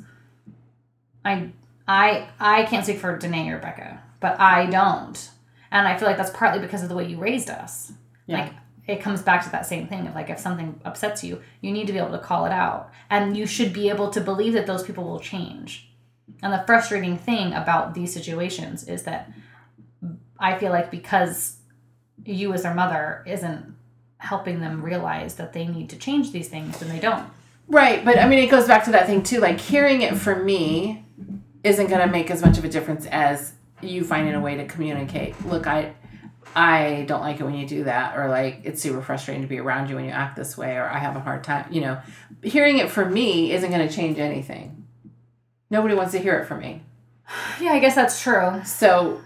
I 1.24 1.52
I 1.88 2.30
I 2.40 2.64
can't 2.64 2.86
speak 2.86 3.00
for 3.00 3.18
Danae 3.18 3.50
or 3.50 3.60
Becca, 3.60 4.02
but 4.20 4.40
I 4.40 4.66
don't, 4.68 5.30
and 5.72 5.88
I 5.88 5.98
feel 5.98 6.08
like 6.08 6.18
that's 6.18 6.32
partly 6.32 6.60
because 6.60 6.84
of 6.84 6.90
the 6.90 6.96
way 6.96 7.08
you 7.08 7.18
raised 7.18 7.50
us. 7.50 7.94
Yeah. 8.28 8.42
Like 8.42 8.54
it 8.88 9.02
comes 9.02 9.22
back 9.22 9.44
to 9.44 9.52
that 9.52 9.66
same 9.66 9.88
thing 9.88 10.08
of 10.08 10.16
like 10.16 10.30
if 10.30 10.40
something 10.40 10.80
upsets 10.86 11.24
you, 11.24 11.42
you 11.62 11.72
need 11.72 11.88
to 11.88 11.94
be 11.94 12.00
able 12.00 12.12
to 12.12 12.20
call 12.20 12.46
it 12.46 12.52
out, 12.52 12.92
and 13.10 13.36
you 13.38 13.46
should 13.46 13.74
be 13.74 13.90
able 13.90 14.10
to 14.12 14.22
believe 14.22 14.54
that 14.54 14.68
those 14.68 14.84
people 14.84 15.04
will 15.04 15.20
change. 15.20 15.90
And 16.42 16.52
the 16.52 16.64
frustrating 16.66 17.18
thing 17.18 17.54
about 17.54 17.94
these 17.94 18.14
situations 18.14 18.88
is 18.88 19.04
that 19.04 19.32
I 20.40 20.58
feel 20.58 20.72
like 20.72 20.92
because 20.92 21.58
you 22.24 22.54
as 22.54 22.64
their 22.64 22.74
mother 22.74 23.24
isn't 23.28 23.75
helping 24.18 24.60
them 24.60 24.82
realize 24.82 25.36
that 25.36 25.54
they 25.54 25.68
need 25.68 25.90
to 25.90 25.98
change 25.98 26.32
these 26.32 26.50
things, 26.50 26.82
and 26.82 26.90
they 26.90 27.00
don't. 27.00 27.30
Right, 27.68 28.06
but 28.06 28.20
I 28.20 28.28
mean, 28.28 28.40
it 28.40 28.48
goes 28.50 28.68
back 28.68 28.84
to 28.86 28.92
that 28.92 29.08
thing 29.08 29.24
too. 29.24 29.40
Like 29.40 29.60
hearing 29.60 30.02
it 30.02 30.16
from 30.18 30.46
me 30.46 31.04
isn't 31.64 31.88
going 31.88 32.02
to 32.02 32.08
make 32.08 32.30
as 32.30 32.42
much 32.42 32.58
of 32.58 32.66
a 32.66 32.70
difference 32.70 33.06
as 33.08 33.54
you 33.82 34.04
finding 34.04 34.36
a 34.36 34.40
way 34.40 34.56
to 34.56 34.66
communicate. 34.66 35.44
Look, 35.46 35.66
I, 35.66 35.94
I 36.56 37.06
don't 37.08 37.22
like 37.22 37.40
it 37.40 37.44
when 37.44 37.56
you 37.56 37.68
do 37.68 37.86
that, 37.86 38.18
or 38.18 38.30
like 38.30 38.62
it's 38.64 38.82
super 38.82 39.02
frustrating 39.02 39.42
to 39.42 39.48
be 39.48 39.60
around 39.60 39.90
you 39.90 39.96
when 39.96 40.06
you 40.06 40.12
act 40.12 40.36
this 40.36 40.58
way, 40.58 40.76
or 40.76 40.86
I 40.86 41.00
have 41.00 41.16
a 41.16 41.20
hard 41.20 41.44
time. 41.44 41.66
You 41.72 41.82
know, 41.82 42.02
hearing 42.44 42.78
it 42.78 42.90
from 42.90 43.14
me 43.14 43.52
isn't 43.52 43.72
going 43.72 43.88
to 43.88 43.94
change 43.94 44.20
anything. 44.20 44.86
Nobody 45.70 45.96
wants 45.96 46.12
to 46.12 46.20
hear 46.20 46.38
it 46.38 46.46
from 46.46 46.60
me. 46.60 46.84
Yeah, 47.60 47.72
I 47.72 47.80
guess 47.80 47.96
that's 47.96 48.22
true. 48.22 48.62
So 48.64 49.22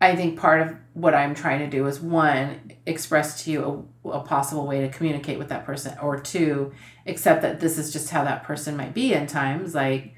I 0.00 0.16
think 0.16 0.38
part 0.38 0.62
of 0.62 0.76
what 0.94 1.14
I'm 1.14 1.34
trying 1.34 1.60
to 1.60 1.68
do 1.68 1.86
is 1.86 2.00
one, 2.00 2.71
express 2.86 3.44
to 3.44 3.50
you 3.50 3.88
a, 4.04 4.08
a 4.08 4.20
possible 4.20 4.66
way 4.66 4.80
to 4.80 4.88
communicate 4.88 5.38
with 5.38 5.48
that 5.48 5.64
person, 5.64 5.96
or 6.00 6.18
two, 6.18 6.72
accept 7.06 7.42
that 7.42 7.60
this 7.60 7.78
is 7.78 7.92
just 7.92 8.10
how 8.10 8.24
that 8.24 8.44
person 8.44 8.76
might 8.76 8.94
be 8.94 9.12
in 9.14 9.26
times. 9.26 9.74
Like, 9.74 10.14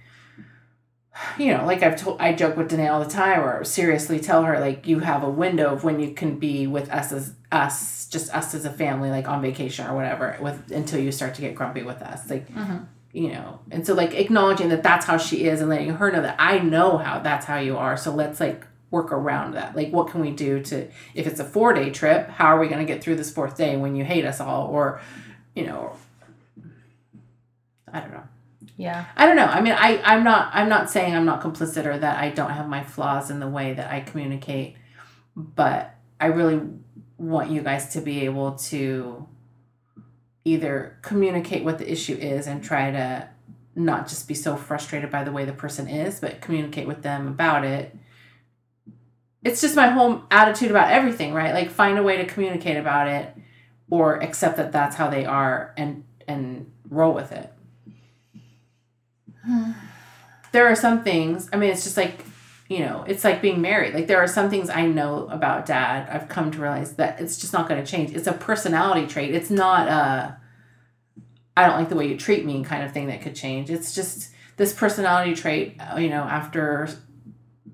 you 1.39 1.57
know, 1.57 1.65
like 1.65 1.83
I've 1.83 1.97
told, 1.97 2.21
I 2.21 2.33
joke 2.33 2.57
with 2.57 2.69
Danae 2.71 2.89
all 2.89 3.03
the 3.03 3.11
time, 3.11 3.41
or 3.41 3.63
seriously 3.65 4.19
tell 4.19 4.43
her, 4.45 4.59
like, 4.59 4.87
you 4.87 4.99
have 5.01 5.23
a 5.23 5.31
window 5.31 5.73
of 5.73 5.85
when 5.85 6.01
you 6.01 6.13
can 6.13 6.39
be 6.39 6.67
with 6.67 6.91
us 6.91 7.13
as 7.13 7.35
us, 7.53 8.07
just 8.09 8.35
us 8.35 8.53
as 8.55 8.65
a 8.65 8.71
family, 8.71 9.11
like 9.11 9.29
on 9.29 9.41
vacation 9.41 9.87
or 9.87 9.95
whatever, 9.95 10.37
with 10.41 10.73
until 10.73 10.99
you 11.01 11.13
start 11.13 11.35
to 11.35 11.41
get 11.41 11.55
grumpy 11.55 11.83
with 11.83 12.03
us. 12.03 12.29
Like, 12.29 12.53
Mhm. 12.53 12.87
you 13.13 13.29
know 13.29 13.61
and 13.71 13.87
so 13.87 13.95
like 13.95 14.13
acknowledging 14.15 14.71
that 14.71 14.83
that's 14.83 15.07
how 15.07 15.17
she 15.17 15.45
is 15.45 15.61
and 15.61 15.71
letting 15.71 15.89
her 15.91 16.11
know 16.11 16.21
that 16.21 16.35
i 16.41 16.59
know 16.59 16.99
how 16.99 17.21
that's 17.21 17.47
how 17.47 17.57
you 17.57 17.77
are 17.77 17.97
so 17.97 18.11
let's 18.13 18.41
like 18.41 18.67
work 18.95 19.11
around 19.13 19.55
that 19.55 19.75
like 19.77 19.91
what 19.91 20.09
can 20.09 20.21
we 20.21 20.31
do 20.31 20.63
to 20.63 20.89
if 21.15 21.27
it's 21.27 21.41
a 21.41 21.45
four 21.45 21.73
day 21.73 21.91
trip 21.91 22.29
how 22.31 22.47
are 22.47 22.61
we 22.61 22.69
going 22.69 22.85
to 22.85 22.91
get 22.93 23.03
through 23.03 23.17
this 23.17 23.31
fourth 23.31 23.57
day 23.57 23.77
when 23.77 23.95
you 23.97 24.05
hate 24.05 24.25
us 24.25 24.41
all 24.41 24.69
or 24.69 25.01
you 25.55 25.67
know 25.67 25.95
i 27.93 28.01
don't 28.01 28.13
know 28.13 28.23
Yeah. 28.77 29.05
i 29.17 29.27
don't 29.27 29.37
know 29.37 29.47
i 29.47 29.61
mean 29.61 29.75
i 29.75 30.01
i'm 30.05 30.23
not 30.25 30.51
i'm 30.55 30.69
not 30.69 30.91
saying 30.91 31.15
i'm 31.15 31.27
not 31.27 31.43
complicit 31.43 31.85
or 31.87 31.99
that 31.99 32.19
i 32.19 32.31
don't 32.31 32.51
have 32.51 32.69
my 32.69 32.83
flaws 32.85 33.31
in 33.31 33.41
the 33.41 33.49
way 33.49 33.75
that 33.75 33.91
i 33.93 34.01
communicate 34.01 34.77
but 35.37 35.95
i 36.21 36.27
really 36.27 36.61
want 37.19 37.51
you 37.51 37.63
guys 37.63 37.93
to 37.95 38.01
be 38.01 38.25
able 38.25 38.53
to 38.53 39.27
either 40.45 40.99
communicate 41.03 41.65
what 41.65 41.79
the 41.79 41.91
issue 41.91 42.15
is 42.15 42.47
and 42.47 42.63
try 42.63 42.91
to 42.91 43.29
not 43.77 44.09
just 44.09 44.29
be 44.29 44.35
so 44.35 44.57
frustrated 44.57 45.11
by 45.11 45.25
the 45.25 45.33
way 45.33 45.45
the 45.45 45.53
person 45.53 45.89
is, 45.89 46.21
but 46.21 46.41
communicate 46.41 46.87
with 46.87 47.03
them 47.03 47.27
about 47.27 47.65
it. 47.65 47.97
It's 49.45 49.61
just 49.61 49.77
my 49.77 49.89
whole 49.89 50.23
attitude 50.31 50.71
about 50.71 50.91
everything, 50.91 51.35
right? 51.35 51.53
Like 51.53 51.71
find 51.71 51.99
a 51.99 52.03
way 52.03 52.17
to 52.17 52.25
communicate 52.25 52.77
about 52.77 53.09
it 53.09 53.37
or 53.91 54.17
accept 54.17 54.57
that 54.57 54.73
that's 54.73 54.97
how 54.97 55.11
they 55.11 55.25
are 55.25 55.75
and 55.77 56.05
and 56.27 56.73
roll 56.89 57.15
with 57.15 57.33
it. 57.33 57.53
There 60.53 60.69
are 60.69 60.77
some 60.77 61.03
things, 61.03 61.49
I 61.53 61.57
mean 61.57 61.71
it's 61.71 61.83
just 61.83 61.97
like, 61.97 62.25
you 62.69 62.79
know, 62.79 63.05
it's 63.09 63.25
like 63.25 63.43
being 63.43 63.61
married. 63.61 63.93
Like 63.93 64.07
there 64.07 64.23
are 64.23 64.29
some 64.29 64.51
things 64.51 64.71
I 64.71 64.87
know 64.87 65.27
about 65.27 65.67
dad. 65.67 66.09
I've 66.09 66.29
come 66.29 66.53
to 66.53 66.59
realize 66.61 66.95
that 66.95 67.21
it's 67.21 67.39
just 67.39 67.53
not 67.53 67.69
going 67.69 67.85
to 67.85 67.91
change. 67.91 68.15
It's 68.15 68.29
a 68.29 68.33
personality 68.33 69.09
trait. 69.09 69.35
It's 69.35 69.51
not 69.51 69.89
a 69.89 70.39
I 71.57 71.67
don't 71.67 71.77
like 71.77 71.89
the 71.89 71.97
way 71.97 72.07
you 72.07 72.17
treat 72.17 72.45
me 72.45 72.63
kind 72.65 72.85
of 72.85 72.93
thing 72.93 73.09
that 73.09 73.21
could 73.21 73.35
change. 73.35 73.69
It's 73.69 73.95
just 73.95 74.31
this 74.57 74.73
personality 74.73 75.35
trait, 75.35 75.77
you 75.99 76.09
know, 76.09 76.23
after 76.23 76.89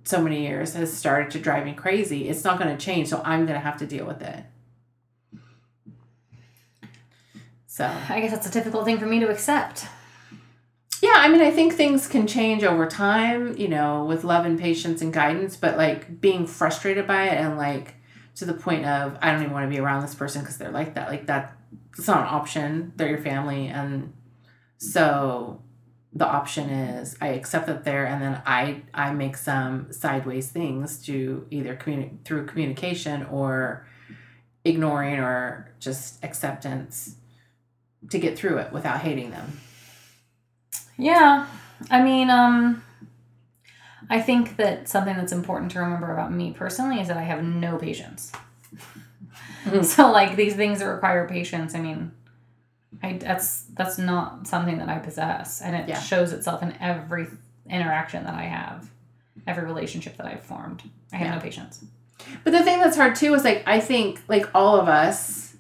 so 0.05 0.21
many 0.21 0.43
years 0.47 0.75
has 0.75 0.93
started 0.93 1.31
to 1.33 1.39
drive 1.39 1.65
me 1.65 1.73
crazy. 1.73 2.29
It's 2.29 2.45
not 2.45 2.59
going 2.59 2.77
to 2.77 2.83
change, 2.83 3.09
so 3.09 3.23
I'm 3.25 3.47
going 3.47 3.59
to 3.59 3.65
have 3.65 3.79
to 3.79 3.87
deal 3.87 4.07
with 4.07 4.23
it. 4.23 4.45
So, 7.67 7.91
I 8.09 8.21
guess 8.21 8.33
that's 8.33 8.47
a 8.47 8.51
difficult 8.51 8.85
thing 8.85 8.99
for 8.99 9.07
me 9.07 9.21
to 9.21 9.29
accept. 9.29 9.87
yeah, 11.01 11.15
I 11.17 11.29
mean, 11.29 11.41
I 11.41 11.51
think 11.51 11.75
things 11.75 12.07
can 12.07 12.27
change 12.27 12.65
over 12.65 12.87
time, 12.87 13.57
you 13.57 13.69
know, 13.69 14.05
with 14.05 14.25
love 14.25 14.45
and 14.45 14.59
patience 14.59 15.01
and 15.01 15.13
guidance, 15.13 15.57
but 15.57 15.77
like 15.77 16.21
being 16.21 16.47
frustrated 16.47 17.07
by 17.07 17.29
it 17.29 17.39
and 17.39 17.57
like 17.57 17.95
to 18.37 18.45
the 18.45 18.55
point 18.55 18.87
of 18.87 19.17
I 19.23 19.31
don't 19.31 19.43
even 19.43 19.53
want 19.53 19.65
to 19.65 19.75
be 19.75 19.81
around 19.81 20.03
this 20.03 20.15
person 20.15 20.43
because 20.43 20.59
they're 20.59 20.71
like 20.71 20.95
that. 20.95 21.09
Like 21.09 21.27
that, 21.27 21.57
it's 21.97 22.07
not 22.07 22.23
an 22.23 22.35
option. 22.35 22.93
They're 22.97 23.09
your 23.09 23.19
family, 23.19 23.69
and 23.69 24.13
so 24.79 25.63
the 26.13 26.27
option 26.27 26.71
is 26.71 27.17
I 27.21 27.29
accept 27.29 27.67
that 27.67 27.85
they're, 27.85 28.07
and 28.07 28.21
then 28.23 28.43
I 28.47 28.83
I 28.93 29.13
make 29.13 29.37
some 29.37 29.93
sideways 29.93 30.49
things 30.51 30.99
to 31.07 31.47
either 31.51 31.77
communi- 31.77 32.25
through 32.25 32.47
communication 32.47 33.25
or 33.27 33.87
ignoring 34.65 35.19
or 35.21 35.71
just 35.81 36.23
acceptance 36.25 37.17
to 38.11 38.19
get 38.19 38.39
through 38.39 38.59
it 38.59 38.73
without 38.73 39.01
hating 39.01 39.31
them. 39.31 39.59
Yeah. 40.99 41.47
I 41.91 42.03
mean, 42.03 42.31
um 42.31 42.83
I 44.09 44.21
think 44.21 44.57
that 44.57 44.89
something 44.89 45.17
that's 45.17 45.33
important 45.33 45.71
to 45.73 45.81
remember 45.81 46.13
about 46.13 46.33
me 46.33 46.53
personally 46.53 47.01
is 47.01 47.09
that 47.09 47.17
I 47.17 47.23
have 47.23 47.45
no 47.45 47.77
patience. 47.77 48.33
Mhm. 49.65 49.85
So 49.85 50.11
like 50.11 50.37
these 50.37 50.55
things 50.57 50.79
that 50.81 50.87
require 50.87 51.29
patience, 51.29 51.75
I 51.75 51.81
mean, 51.81 52.13
I 53.03 53.15
that's 53.15 53.63
that's 53.75 53.99
not 53.99 54.47
something 54.47 54.79
that 54.79 54.89
I 54.89 54.99
possess 54.99 55.61
and 55.63 55.75
it 55.77 55.89
Yeah. 55.89 55.99
shows 56.01 56.33
itself 56.33 56.63
in 56.63 56.75
every 56.81 57.27
interaction 57.69 58.25
that 58.25 58.35
I 58.35 58.43
have, 58.43 58.91
every 59.47 59.65
relationship 59.65 60.17
that 60.17 60.27
I've 60.27 60.43
formed. 60.43 60.83
I 61.13 61.17
have 61.17 61.27
Yeah. 61.29 61.35
no 61.37 61.41
patience. 61.41 61.85
But 62.45 62.53
the 62.53 62.63
thing 62.63 62.81
that's 62.81 62.97
hard 62.97 63.15
too 63.15 63.33
is 63.35 63.45
like 63.45 63.63
I 63.67 63.81
think 63.81 64.23
like 64.29 64.47
all 64.55 64.79
of 64.81 64.89
us 64.89 65.57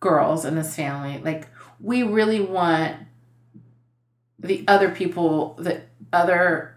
girls 0.00 0.44
in 0.44 0.54
this 0.54 0.76
family, 0.76 1.18
like 1.24 1.48
we 1.80 2.02
really 2.02 2.40
want 2.40 2.96
the 4.38 4.64
other 4.68 4.90
people, 4.90 5.54
the 5.58 5.82
other 6.12 6.76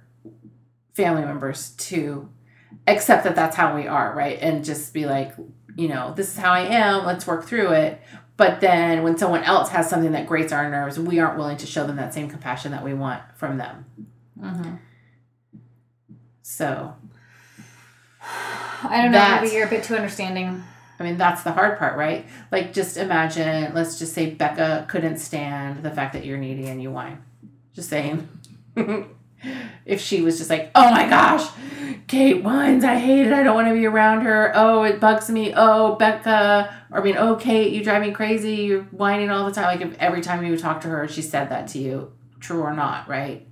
family 0.93 1.23
members 1.23 1.71
to 1.71 2.27
accept 2.87 3.23
that 3.23 3.35
that's 3.35 3.55
how 3.55 3.75
we 3.75 3.87
are, 3.87 4.13
right? 4.15 4.39
And 4.41 4.65
just 4.65 4.93
be 4.93 5.05
like, 5.05 5.33
you 5.75 5.87
know, 5.87 6.13
this 6.15 6.29
is 6.33 6.37
how 6.37 6.51
I 6.51 6.61
am, 6.61 7.05
let's 7.05 7.27
work 7.27 7.45
through 7.45 7.71
it. 7.73 8.01
But 8.41 8.59
then 8.59 9.03
when 9.03 9.19
someone 9.19 9.43
else 9.43 9.69
has 9.69 9.87
something 9.87 10.13
that 10.13 10.25
grates 10.25 10.51
our 10.51 10.67
nerves, 10.67 10.97
we 10.97 11.19
aren't 11.19 11.37
willing 11.37 11.57
to 11.57 11.67
show 11.67 11.85
them 11.85 11.97
that 11.97 12.11
same 12.11 12.27
compassion 12.27 12.71
that 12.71 12.83
we 12.83 12.91
want 12.91 13.21
from 13.35 13.59
them. 13.59 13.85
Mm-hmm. 14.41 14.75
So, 16.41 16.95
I 18.19 18.99
don't 18.99 19.11
know. 19.11 19.39
Maybe 19.39 19.53
you're 19.53 19.67
a 19.67 19.69
bit 19.69 19.83
too 19.83 19.95
understanding. 19.95 20.63
I 20.99 21.03
mean, 21.03 21.19
that's 21.19 21.43
the 21.43 21.51
hard 21.51 21.77
part, 21.77 21.95
right? 21.95 22.25
Like, 22.51 22.73
just 22.73 22.97
imagine, 22.97 23.75
let's 23.75 23.99
just 23.99 24.13
say 24.13 24.31
Becca 24.31 24.87
couldn't 24.89 25.19
stand 25.19 25.83
the 25.83 25.91
fact 25.91 26.13
that 26.13 26.25
you're 26.25 26.39
needy 26.39 26.65
and 26.65 26.81
you 26.81 26.89
whine. 26.89 27.23
Just 27.75 27.89
saying. 27.89 28.27
if 29.85 30.01
she 30.01 30.21
was 30.21 30.37
just 30.37 30.49
like, 30.49 30.71
oh 30.75 30.91
my 30.91 31.07
gosh, 31.07 31.49
Kate 32.07 32.43
whines, 32.43 32.83
I 32.83 32.97
hate 32.97 33.27
it, 33.27 33.33
I 33.33 33.43
don't 33.43 33.55
want 33.55 33.67
to 33.67 33.73
be 33.73 33.85
around 33.85 34.21
her. 34.21 34.51
Oh, 34.55 34.83
it 34.83 34.99
bugs 34.99 35.29
me. 35.29 35.53
Oh, 35.55 35.95
Becca, 35.95 36.73
or 36.91 36.99
I 36.99 37.03
mean, 37.03 37.17
oh, 37.17 37.35
Kate, 37.35 37.71
you 37.73 37.83
drive 37.83 38.01
me 38.01 38.11
crazy. 38.11 38.55
You're 38.55 38.83
whining 38.83 39.29
all 39.29 39.45
the 39.45 39.51
time. 39.51 39.65
Like, 39.65 39.81
if 39.81 39.97
every 39.99 40.21
time 40.21 40.43
you 40.43 40.51
would 40.51 40.59
talk 40.59 40.81
to 40.81 40.87
her, 40.87 41.07
she 41.07 41.21
said 41.21 41.49
that 41.49 41.67
to 41.69 41.79
you, 41.79 42.11
true 42.39 42.61
or 42.61 42.73
not, 42.73 43.07
right? 43.07 43.47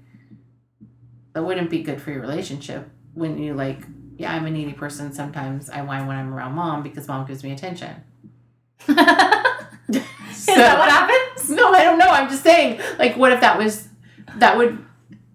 That 1.33 1.43
wouldn't 1.43 1.69
be 1.69 1.83
good 1.83 2.01
for 2.01 2.11
your 2.11 2.21
relationship 2.21 2.89
when 3.13 3.37
you 3.37 3.53
like 3.53 3.79
yeah, 4.19 4.33
I'm 4.33 4.45
a 4.45 4.51
needy 4.51 4.73
person. 4.73 5.13
Sometimes 5.13 5.69
I 5.69 5.81
whine 5.81 6.05
when 6.05 6.17
I'm 6.17 6.33
around 6.33 6.53
mom 6.53 6.83
because 6.83 7.07
mom 7.07 7.25
gives 7.25 7.41
me 7.41 7.53
attention. 7.53 8.03
Is 8.89 8.95
that 10.45 10.77
what 10.77 10.89
happens? 10.89 11.49
No, 11.49 11.71
I 11.71 11.85
don't 11.85 11.97
know. 11.97 12.09
I'm 12.09 12.29
just 12.29 12.43
saying, 12.43 12.81
like, 12.99 13.15
what 13.15 13.31
if 13.31 13.39
that 13.39 13.57
was, 13.57 13.87
that 14.35 14.57
would, 14.57 14.83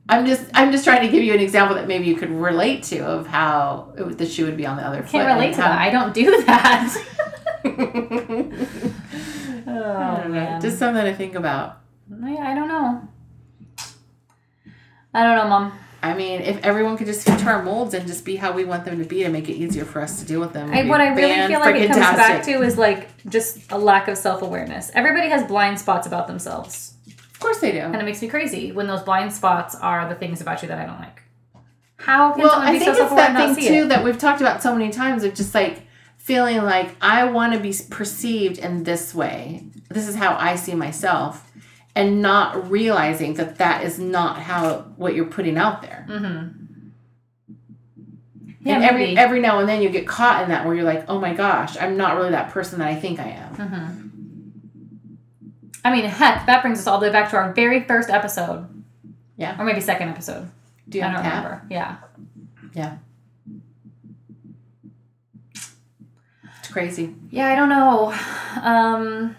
I'm 0.09 0.27
just 0.27 0.45
I'm 0.53 0.71
just 0.71 0.85
trying 0.85 1.03
to 1.03 1.09
give 1.09 1.23
you 1.25 1.33
an 1.33 1.41
example 1.41 1.77
that 1.77 1.89
maybe 1.89 2.07
you 2.07 2.17
could 2.17 2.31
relate 2.31 2.83
to 2.85 2.99
of 3.05 3.27
how 3.27 3.95
it, 3.97 4.19
the 4.19 4.27
shoe 4.27 4.45
would 4.45 4.57
be 4.57 4.67
on 4.67 4.77
the 4.77 4.83
other 4.87 5.03
foot. 5.03 5.13
Can't 5.13 5.35
relate 5.35 5.53
to 5.53 5.59
that. 5.59 5.79
I 5.79 5.91
don't 5.91 6.13
do 6.13 6.43
that. 6.45 7.05
Oh, 9.67 9.73
I 9.73 10.13
oh 10.13 10.23
don't 10.23 10.33
know. 10.33 10.41
man. 10.41 10.61
Just 10.61 10.79
something 10.79 11.05
to 11.05 11.15
think 11.15 11.35
about. 11.35 11.81
Yeah, 12.11 12.47
I 12.47 12.55
don't 12.55 12.69
know. 12.69 13.09
I 15.15 15.23
don't 15.23 15.37
know, 15.37 15.49
mom. 15.49 15.79
I 16.03 16.13
mean, 16.13 16.43
if 16.43 16.63
everyone 16.63 16.99
could 16.99 17.07
just 17.07 17.27
fit 17.27 17.39
to 17.39 17.47
our 17.47 17.63
molds 17.63 17.95
and 17.95 18.07
just 18.07 18.27
be 18.27 18.37
how 18.37 18.53
we 18.53 18.67
want 18.67 18.85
them 18.85 18.99
to 18.99 19.05
be 19.07 19.23
to 19.23 19.31
make 19.31 19.49
it 19.49 19.55
easier 19.55 19.87
for 19.87 20.03
us 20.03 20.21
to 20.21 20.27
deal 20.27 20.41
with 20.41 20.53
them. 20.53 20.71
I, 20.71 20.85
what 20.85 21.01
I 21.01 21.15
really 21.15 21.47
feel 21.47 21.61
like 21.61 21.77
it 21.77 21.89
comes 21.89 21.99
back 21.99 22.45
to 22.45 22.61
is 22.61 22.77
like 22.77 23.09
just 23.27 23.73
a 23.73 23.79
lack 23.79 24.09
of 24.09 24.19
self 24.19 24.43
awareness. 24.43 24.91
Everybody 24.93 25.31
has 25.31 25.45
blind 25.45 25.81
spots 25.81 26.07
about 26.07 26.27
themselves. 26.27 26.94
Of 27.35 27.41
course 27.41 27.59
they 27.61 27.73
do. 27.73 27.81
And 27.81 27.97
it 27.97 28.05
makes 28.05 28.23
me 28.23 28.29
crazy 28.29 28.73
when 28.73 28.87
those 28.87 29.03
blind 29.03 29.33
spots 29.33 29.75
are 29.75 30.09
the 30.09 30.15
things 30.15 30.41
about 30.41 30.63
you 30.63 30.69
that 30.69 30.79
I 30.79 30.87
don't 30.87 30.99
like. 31.01 31.23
How 31.97 32.33
can 32.33 32.43
Well, 32.43 32.51
someone 32.51 32.69
I 32.69 32.73
be 32.73 32.79
think 32.81 32.97
so 32.97 33.05
it's 33.07 33.15
that 33.15 33.55
thing 33.55 33.67
too 33.67 33.85
it? 33.85 33.89
that 33.89 34.05
we've 34.05 34.19
talked 34.19 34.41
about 34.41 34.63
so 34.63 34.75
many 34.75 34.91
times 34.91 35.25
of 35.25 35.35
just 35.35 35.55
like 35.55 35.83
feeling 36.17 36.59
like 36.63 36.95
I 37.01 37.25
want 37.25 37.53
to 37.55 37.61
be 37.61 37.75
perceived 37.91 38.59
in 38.59 38.85
this 38.85 39.15
way. 39.15 39.67
This 39.91 40.09
is 40.09 40.15
how 40.17 40.37
I 40.37 40.57
see 40.57 40.75
myself, 40.75 41.51
and 41.95 42.21
not 42.21 42.71
realizing 42.71 43.35
that 43.35 43.59
that 43.59 43.85
is 43.85 43.99
not 43.99 44.39
how 44.41 44.87
what 44.97 45.15
you're 45.15 45.27
putting 45.27 45.57
out 45.57 45.83
there. 45.83 46.07
Mm-hmm. 46.09 46.61
Yeah, 48.63 48.77
and 48.77 48.85
every 48.85 49.07
maybe. 49.07 49.19
every 49.19 49.41
now 49.41 49.59
and 49.59 49.69
then 49.69 49.83
you 49.83 49.91
get 49.91 50.07
caught 50.07 50.43
in 50.43 50.49
that 50.49 50.65
where 50.67 50.75
you're 50.75 50.85
like, 50.85 51.05
oh 51.09 51.21
my 51.21 51.35
gosh, 51.35 51.77
I'm 51.79 51.97
not 51.97 52.17
really 52.17 52.31
that 52.31 52.51
person 52.51 52.79
that 52.79 52.89
I 52.89 52.95
think 52.95 53.21
I 53.21 53.29
am. 53.29 53.55
Mm-hmm. 53.55 54.01
I 55.85 55.93
mean, 55.93 56.05
heck, 56.07 56.47
that 56.47 56.63
brings 56.63 56.79
us 56.79 56.87
all 56.87 56.99
the 56.99 57.07
way 57.07 57.13
back 57.13 57.31
to 57.31 57.37
our 57.37 57.53
very 57.53 57.85
first 57.85 58.09
episode. 58.09 58.67
Yeah. 59.37 59.61
Or 59.61 59.65
maybe 59.65 59.81
second 59.81 60.09
episode. 60.09 60.51
Do 60.89 60.99
you 60.99 61.05
I 61.05 61.09
have 61.09 61.17
don't 61.17 61.25
tap? 61.25 61.45
remember. 61.45 61.67
Yeah. 61.71 61.97
Yeah. 62.75 62.97
It's 66.61 66.69
crazy. 66.73 67.15
Yeah, 67.31 67.47
I 67.49 67.57
don't 67.57 67.69
know. 67.69 68.13
Um, 68.63 69.37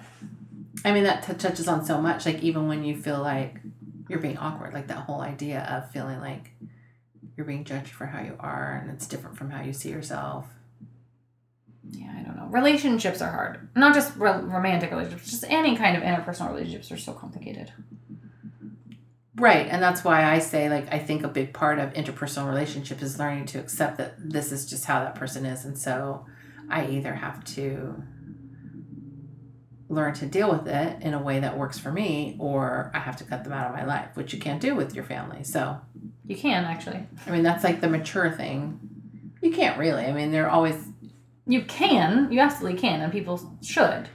I 0.84 0.92
mean, 0.92 1.04
that 1.06 1.24
t- 1.24 1.34
touches 1.34 1.68
on 1.68 1.84
so 1.86 2.00
much. 2.00 2.26
Like, 2.26 2.44
even 2.44 2.68
when 2.68 2.84
you 2.84 2.96
feel 2.96 3.20
like 3.20 3.60
you're 4.08 4.20
being 4.20 4.38
awkward, 4.38 4.74
like 4.74 4.88
that 4.88 4.98
whole 4.98 5.22
idea 5.22 5.62
of 5.64 5.90
feeling 5.92 6.20
like 6.20 6.52
you're 7.36 7.46
being 7.48 7.64
judged 7.64 7.90
for 7.90 8.06
how 8.06 8.22
you 8.22 8.36
are 8.40 8.80
and 8.82 8.92
it's 8.92 9.08
different 9.08 9.38
from 9.38 9.50
how 9.50 9.64
you 9.64 9.74
see 9.74 9.90
yourself. 9.90 10.46
Yeah, 11.92 12.14
I 12.18 12.24
don't 12.24 12.36
know. 12.38 12.48
Relationships 12.48 13.22
are 13.22 13.32
hard. 13.32 13.70
Not 13.76 13.94
just 13.94 14.16
ro- 14.18 14.42
romantic 14.42 14.92
relationships, 14.92 15.32
just 15.32 15.46
any 15.46 15.76
kind 15.76 15.96
of 15.98 16.04
interpersonal 16.04 16.50
relationships 16.52 16.92
are 16.92 16.98
so 16.98 17.14
complicated. 17.14 17.72
Right. 19.38 19.68
And 19.70 19.84
that's 19.84 20.04
why 20.04 20.24
I 20.24 20.40
say, 20.40 20.70
like, 20.70 20.92
I 20.94 21.00
think 21.00 21.24
a 21.24 21.28
big 21.28 21.54
part 21.54 21.78
of 21.80 21.94
interpersonal 21.94 22.48
relationship 22.48 23.02
is 23.02 23.20
learning 23.20 23.48
to 23.48 23.60
accept 23.60 23.98
that 23.98 24.14
this 24.18 24.52
is 24.52 24.66
just 24.66 24.86
how 24.86 25.00
that 25.04 25.16
person 25.16 25.46
is. 25.46 25.66
And 25.66 25.78
so 25.78 26.26
I 26.70 26.88
either 26.88 27.14
have 27.14 27.44
to 27.56 28.02
learn 29.90 30.14
to 30.16 30.26
deal 30.26 30.52
with 30.52 30.68
it 30.68 31.02
in 31.02 31.14
a 31.14 31.22
way 31.22 31.40
that 31.40 31.58
works 31.58 31.78
for 31.78 31.92
me 31.92 32.36
or 32.40 32.92
I 32.94 33.00
have 33.00 33.18
to 33.18 33.24
cut 33.24 33.44
them 33.44 33.54
out 33.54 33.68
of 33.68 33.76
my 33.76 33.84
life, 33.86 34.10
which 34.16 34.34
you 34.34 34.40
can't 34.40 34.62
do 34.62 34.74
with 34.74 34.96
your 34.96 35.04
family. 35.04 35.44
So, 35.44 35.80
You 36.26 36.36
can 36.38 36.64
actually. 36.64 37.06
I 37.28 37.32
mean, 37.32 37.44
that's 37.44 37.64
like 37.64 37.82
the 37.82 37.90
mature 37.90 38.32
thing. 38.32 38.80
You 39.42 39.52
can't 39.52 39.78
really. 39.78 40.06
I 40.06 40.12
mean, 40.14 40.32
they're 40.32 40.50
always 40.50 40.76
You 41.48 41.62
can. 41.64 42.32
You 42.32 42.40
absolutely 42.40 42.80
can, 42.80 43.02
and 43.02 43.12
people 43.12 43.40
should. 43.62 44.10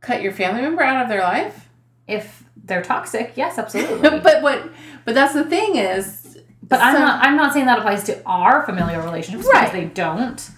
cut 0.00 0.22
your 0.22 0.32
family 0.32 0.62
member 0.62 0.82
out 0.82 1.02
of 1.02 1.08
their 1.08 1.22
life. 1.22 1.68
If 2.06 2.44
they're 2.56 2.82
toxic, 2.82 3.32
yes, 3.36 3.58
absolutely. 3.58 4.20
but 4.22 4.42
what? 4.42 4.70
But 5.04 5.14
that's 5.14 5.34
the 5.34 5.44
thing 5.44 5.76
is, 5.76 6.38
But 6.62 6.80
I'm 6.80 6.94
not. 6.94 7.24
I'm 7.24 7.36
not 7.36 7.52
saying 7.52 7.66
that 7.66 7.78
applies 7.78 8.04
to 8.04 8.22
our 8.24 8.64
familial 8.66 9.02
relationships 9.02 9.46
Right. 9.52 9.60
because 9.64 9.72
they 9.72 9.86
don't. 9.86 10.50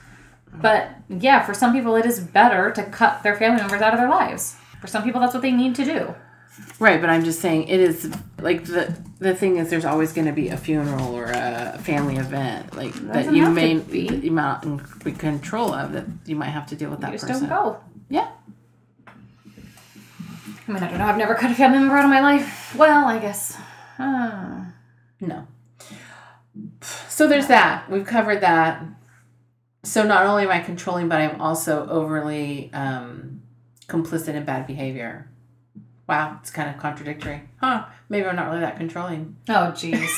But 0.52 0.88
yeah, 1.08 1.44
for 1.44 1.54
some 1.54 1.72
people, 1.72 1.96
it 1.96 2.06
is 2.06 2.18
better 2.20 2.70
to 2.72 2.82
cut 2.84 3.22
their 3.22 3.36
family 3.36 3.60
members 3.60 3.80
out 3.82 3.92
of 3.94 4.00
their 4.00 4.08
lives. 4.08 4.56
For 4.80 4.86
some 4.86 5.02
people, 5.04 5.20
that's 5.20 5.34
what 5.34 5.42
they 5.42 5.52
need 5.52 5.74
to 5.76 5.84
do. 5.84 6.14
Right. 6.78 7.00
But 7.00 7.10
I'm 7.10 7.24
just 7.24 7.40
saying, 7.40 7.68
it 7.68 7.80
is 7.80 8.12
like 8.40 8.64
the 8.64 8.96
the 9.18 9.34
thing 9.34 9.56
is, 9.58 9.70
there's 9.70 9.84
always 9.84 10.12
going 10.12 10.26
to 10.26 10.32
be 10.32 10.48
a 10.48 10.56
funeral 10.56 11.14
or 11.14 11.24
a 11.26 11.78
family 11.82 12.16
event 12.16 12.74
like 12.76 12.92
that 13.12 13.32
you 13.32 13.48
may 13.50 13.78
be. 13.78 14.06
you 14.08 14.30
might 14.30 14.64
not 14.64 15.04
be 15.04 15.12
control 15.12 15.72
of 15.72 15.92
that 15.92 16.04
you 16.26 16.36
might 16.36 16.50
have 16.50 16.66
to 16.68 16.76
deal 16.76 16.90
with 16.90 17.00
that 17.00 17.12
You 17.12 17.18
just 17.18 17.26
person. 17.28 17.48
don't 17.48 17.64
go. 17.74 17.80
Yeah. 18.08 18.28
I 20.68 20.72
mean, 20.72 20.82
I 20.82 20.88
don't 20.88 20.98
know. 20.98 21.06
I've 21.06 21.16
never 21.16 21.34
cut 21.34 21.50
a 21.52 21.54
family 21.54 21.78
member 21.78 21.94
out 21.96 22.04
of 22.04 22.10
my 22.10 22.20
life. 22.20 22.74
Well, 22.76 23.06
I 23.06 23.18
guess. 23.18 23.56
Uh, 23.98 24.64
No. 25.20 25.46
So 26.82 27.28
there's 27.28 27.46
that. 27.46 27.88
We've 27.90 28.04
covered 28.06 28.40
that. 28.40 28.82
So 29.84 30.02
not 30.02 30.26
only 30.26 30.42
am 30.44 30.50
I 30.50 30.58
controlling, 30.60 31.08
but 31.08 31.20
I'm 31.20 31.40
also 31.40 31.86
overly 31.88 32.70
um, 32.72 33.42
complicit 33.86 34.34
in 34.34 34.44
bad 34.44 34.66
behavior. 34.66 35.30
Wow, 36.08 36.38
it's 36.40 36.50
kind 36.50 36.70
of 36.72 36.80
contradictory. 36.80 37.42
Huh. 37.56 37.86
Maybe 38.08 38.26
I'm 38.26 38.36
not 38.36 38.46
really 38.48 38.60
that 38.60 38.76
controlling. 38.76 39.36
oh, 39.48 39.72
jeez. 39.74 40.08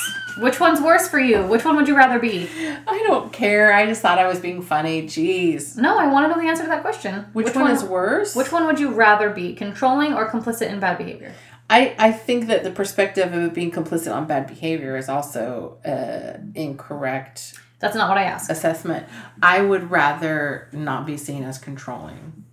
Which 0.43 0.61
one's 0.61 0.81
worse 0.81 1.09
for 1.09 1.19
you? 1.19 1.43
Which 1.47 1.65
one 1.65 1.77
would 1.77 1.89
you 1.89 1.97
rather 1.97 2.19
be? 2.19 2.47
I 2.87 3.03
don't 3.07 3.33
care. 3.33 3.73
I 3.73 3.87
just 3.87 4.03
thought 4.03 4.19
I 4.19 4.29
was 4.29 4.39
being 4.39 4.61
funny. 4.61 5.03
Jeez. 5.03 5.77
No, 5.77 5.99
I 5.99 6.07
want 6.07 6.25
to 6.25 6.29
know 6.37 6.41
the 6.43 6.49
answer 6.49 6.65
to 6.65 6.69
that 6.69 6.83
question. 6.83 7.25
Which, 7.33 7.55
one, 7.55 7.71
is 7.71 7.83
worse? 7.83 8.37
Which 8.37 8.53
one 8.53 8.67
would 8.67 8.79
you 8.79 8.91
rather 8.91 9.31
be? 9.31 9.55
Controlling 9.55 10.13
or 10.13 10.31
complicit 10.31 10.69
in 10.71 10.79
bad 10.79 10.99
behavior? 10.99 11.33
I, 11.71 11.95
I 11.99 12.13
think 12.13 12.47
that 12.49 12.65
the 12.65 12.71
perspective 12.71 13.33
of 13.33 13.43
it 13.43 13.55
being 13.55 13.71
complicit 13.71 14.15
on 14.15 14.27
bad 14.27 14.47
behavior 14.47 14.97
is 14.97 15.09
also 15.09 15.79
uh, 15.85 16.39
incorrect 16.55 17.55
That's 17.81 17.95
not 17.97 18.09
what 18.09 18.19
I 18.19 18.25
asked. 18.25 18.51
assessment. 18.51 19.07
I 19.43 19.63
would 19.63 19.91
rather 19.91 20.69
not 20.73 21.05
be 21.07 21.17
seen 21.17 21.43
as 21.45 21.59
controlling. 21.59 22.45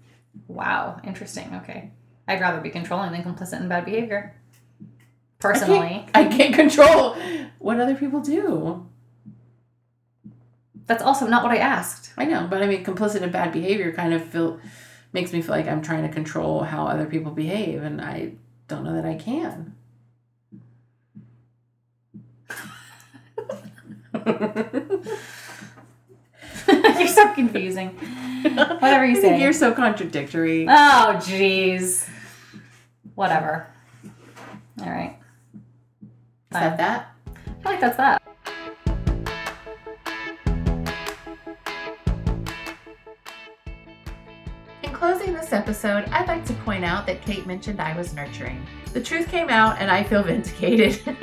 Wow, 0.48 1.00
interesting. 1.04 1.54
Okay. 1.64 1.92
I'd 2.28 2.42
rather 2.42 2.62
be 2.62 2.70
controlling 2.70 3.12
than 3.12 3.24
complicit 3.24 3.62
in 3.62 3.68
bad 3.68 3.86
behavior. 3.86 4.34
I 4.82 4.86
Personally. 5.40 5.90
can't, 5.90 6.10
I 6.16 6.26
can't 6.26 6.56
control 6.56 7.16
what 7.60 7.80
other 7.80 7.96
people 7.96 8.20
do. 8.20 8.88
That's 10.88 11.04
also 11.04 11.28
not 11.28 11.44
what 11.44 11.52
I 11.52 11.58
asked. 11.58 12.12
I 12.18 12.26
know, 12.26 12.48
but 12.50 12.62
I 12.64 12.68
mean, 12.68 12.84
complicit 12.84 13.22
in 13.22 13.32
bad 13.32 13.52
behavior 13.52 13.92
kind 13.92 14.14
of 14.14 14.24
feel 14.24 14.60
makes 15.14 15.32
me 15.32 15.42
feel 15.42 15.56
like 15.56 15.68
I'm 15.68 15.82
trying 15.82 16.04
to 16.04 16.10
control 16.14 16.64
how 16.64 16.88
other 16.88 17.06
people 17.06 17.32
behave, 17.32 17.84
and 17.84 18.02
I 18.02 18.34
don't 18.68 18.84
know 18.84 18.94
that 18.96 19.06
I 19.06 19.16
can. 19.16 19.76
You're 27.00 27.08
so 27.08 27.32
confusing. 27.34 27.90
Whatever 28.44 29.06
you 29.06 29.18
I 29.18 29.22
say. 29.22 29.42
You're 29.42 29.54
so 29.54 29.74
contradictory. 29.74 30.66
Oh, 30.68 31.16
jeez. 31.20 32.08
Whatever. 33.16 33.68
All 34.82 34.90
right. 34.90 35.18
Is 36.04 36.12
that 36.52 36.78
that? 36.78 37.12
I 37.28 37.64
feel 37.64 37.72
like 37.72 37.80
that's 37.80 37.98
that. 37.98 38.22
In 44.84 44.92
closing 44.92 45.34
this 45.34 45.54
episode, 45.54 46.06
I'd 46.10 46.28
like 46.28 46.46
to 46.46 46.54
point 46.54 46.84
out 46.84 47.08
that 47.08 47.22
Kate 47.22 47.48
mentioned 47.48 47.80
I 47.80 47.96
was 47.96 48.14
nurturing. 48.14 48.66
The 48.94 49.02
truth 49.02 49.30
came 49.30 49.50
out, 49.50 49.80
and 49.80 49.90
I 49.90 50.04
feel 50.04 50.24
vindicated. 50.24 51.02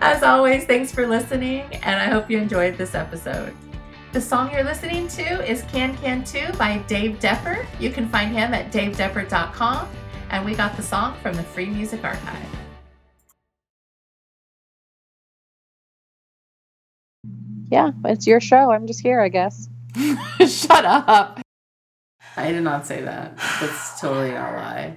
As 0.00 0.22
always, 0.24 0.64
thanks 0.64 0.92
for 0.92 1.06
listening, 1.06 1.62
and 1.82 2.00
I 2.00 2.06
hope 2.06 2.28
you 2.30 2.38
enjoyed 2.38 2.76
this 2.76 2.94
episode. 2.94 3.54
The 4.12 4.20
song 4.20 4.52
you're 4.52 4.62
listening 4.62 5.08
to 5.08 5.50
is 5.50 5.62
Can 5.72 5.96
Can 5.96 6.22
2 6.22 6.52
by 6.58 6.76
Dave 6.86 7.18
Depper. 7.18 7.64
You 7.80 7.90
can 7.90 8.10
find 8.10 8.30
him 8.30 8.52
at 8.52 8.70
davedepper.com, 8.70 9.88
and 10.28 10.44
we 10.44 10.54
got 10.54 10.76
the 10.76 10.82
song 10.82 11.16
from 11.22 11.34
the 11.34 11.42
Free 11.42 11.64
Music 11.64 12.04
Archive. 12.04 12.46
Yeah, 17.70 17.92
it's 18.04 18.26
your 18.26 18.40
show. 18.40 18.70
I'm 18.70 18.86
just 18.86 19.00
here, 19.00 19.18
I 19.18 19.30
guess. 19.30 19.70
Shut 20.46 20.84
up. 20.84 21.40
I 22.36 22.52
did 22.52 22.64
not 22.64 22.86
say 22.86 23.00
that. 23.00 23.38
That's 23.38 23.98
totally 23.98 24.32
not 24.32 24.52
a 24.52 24.56
lie. 24.58 24.96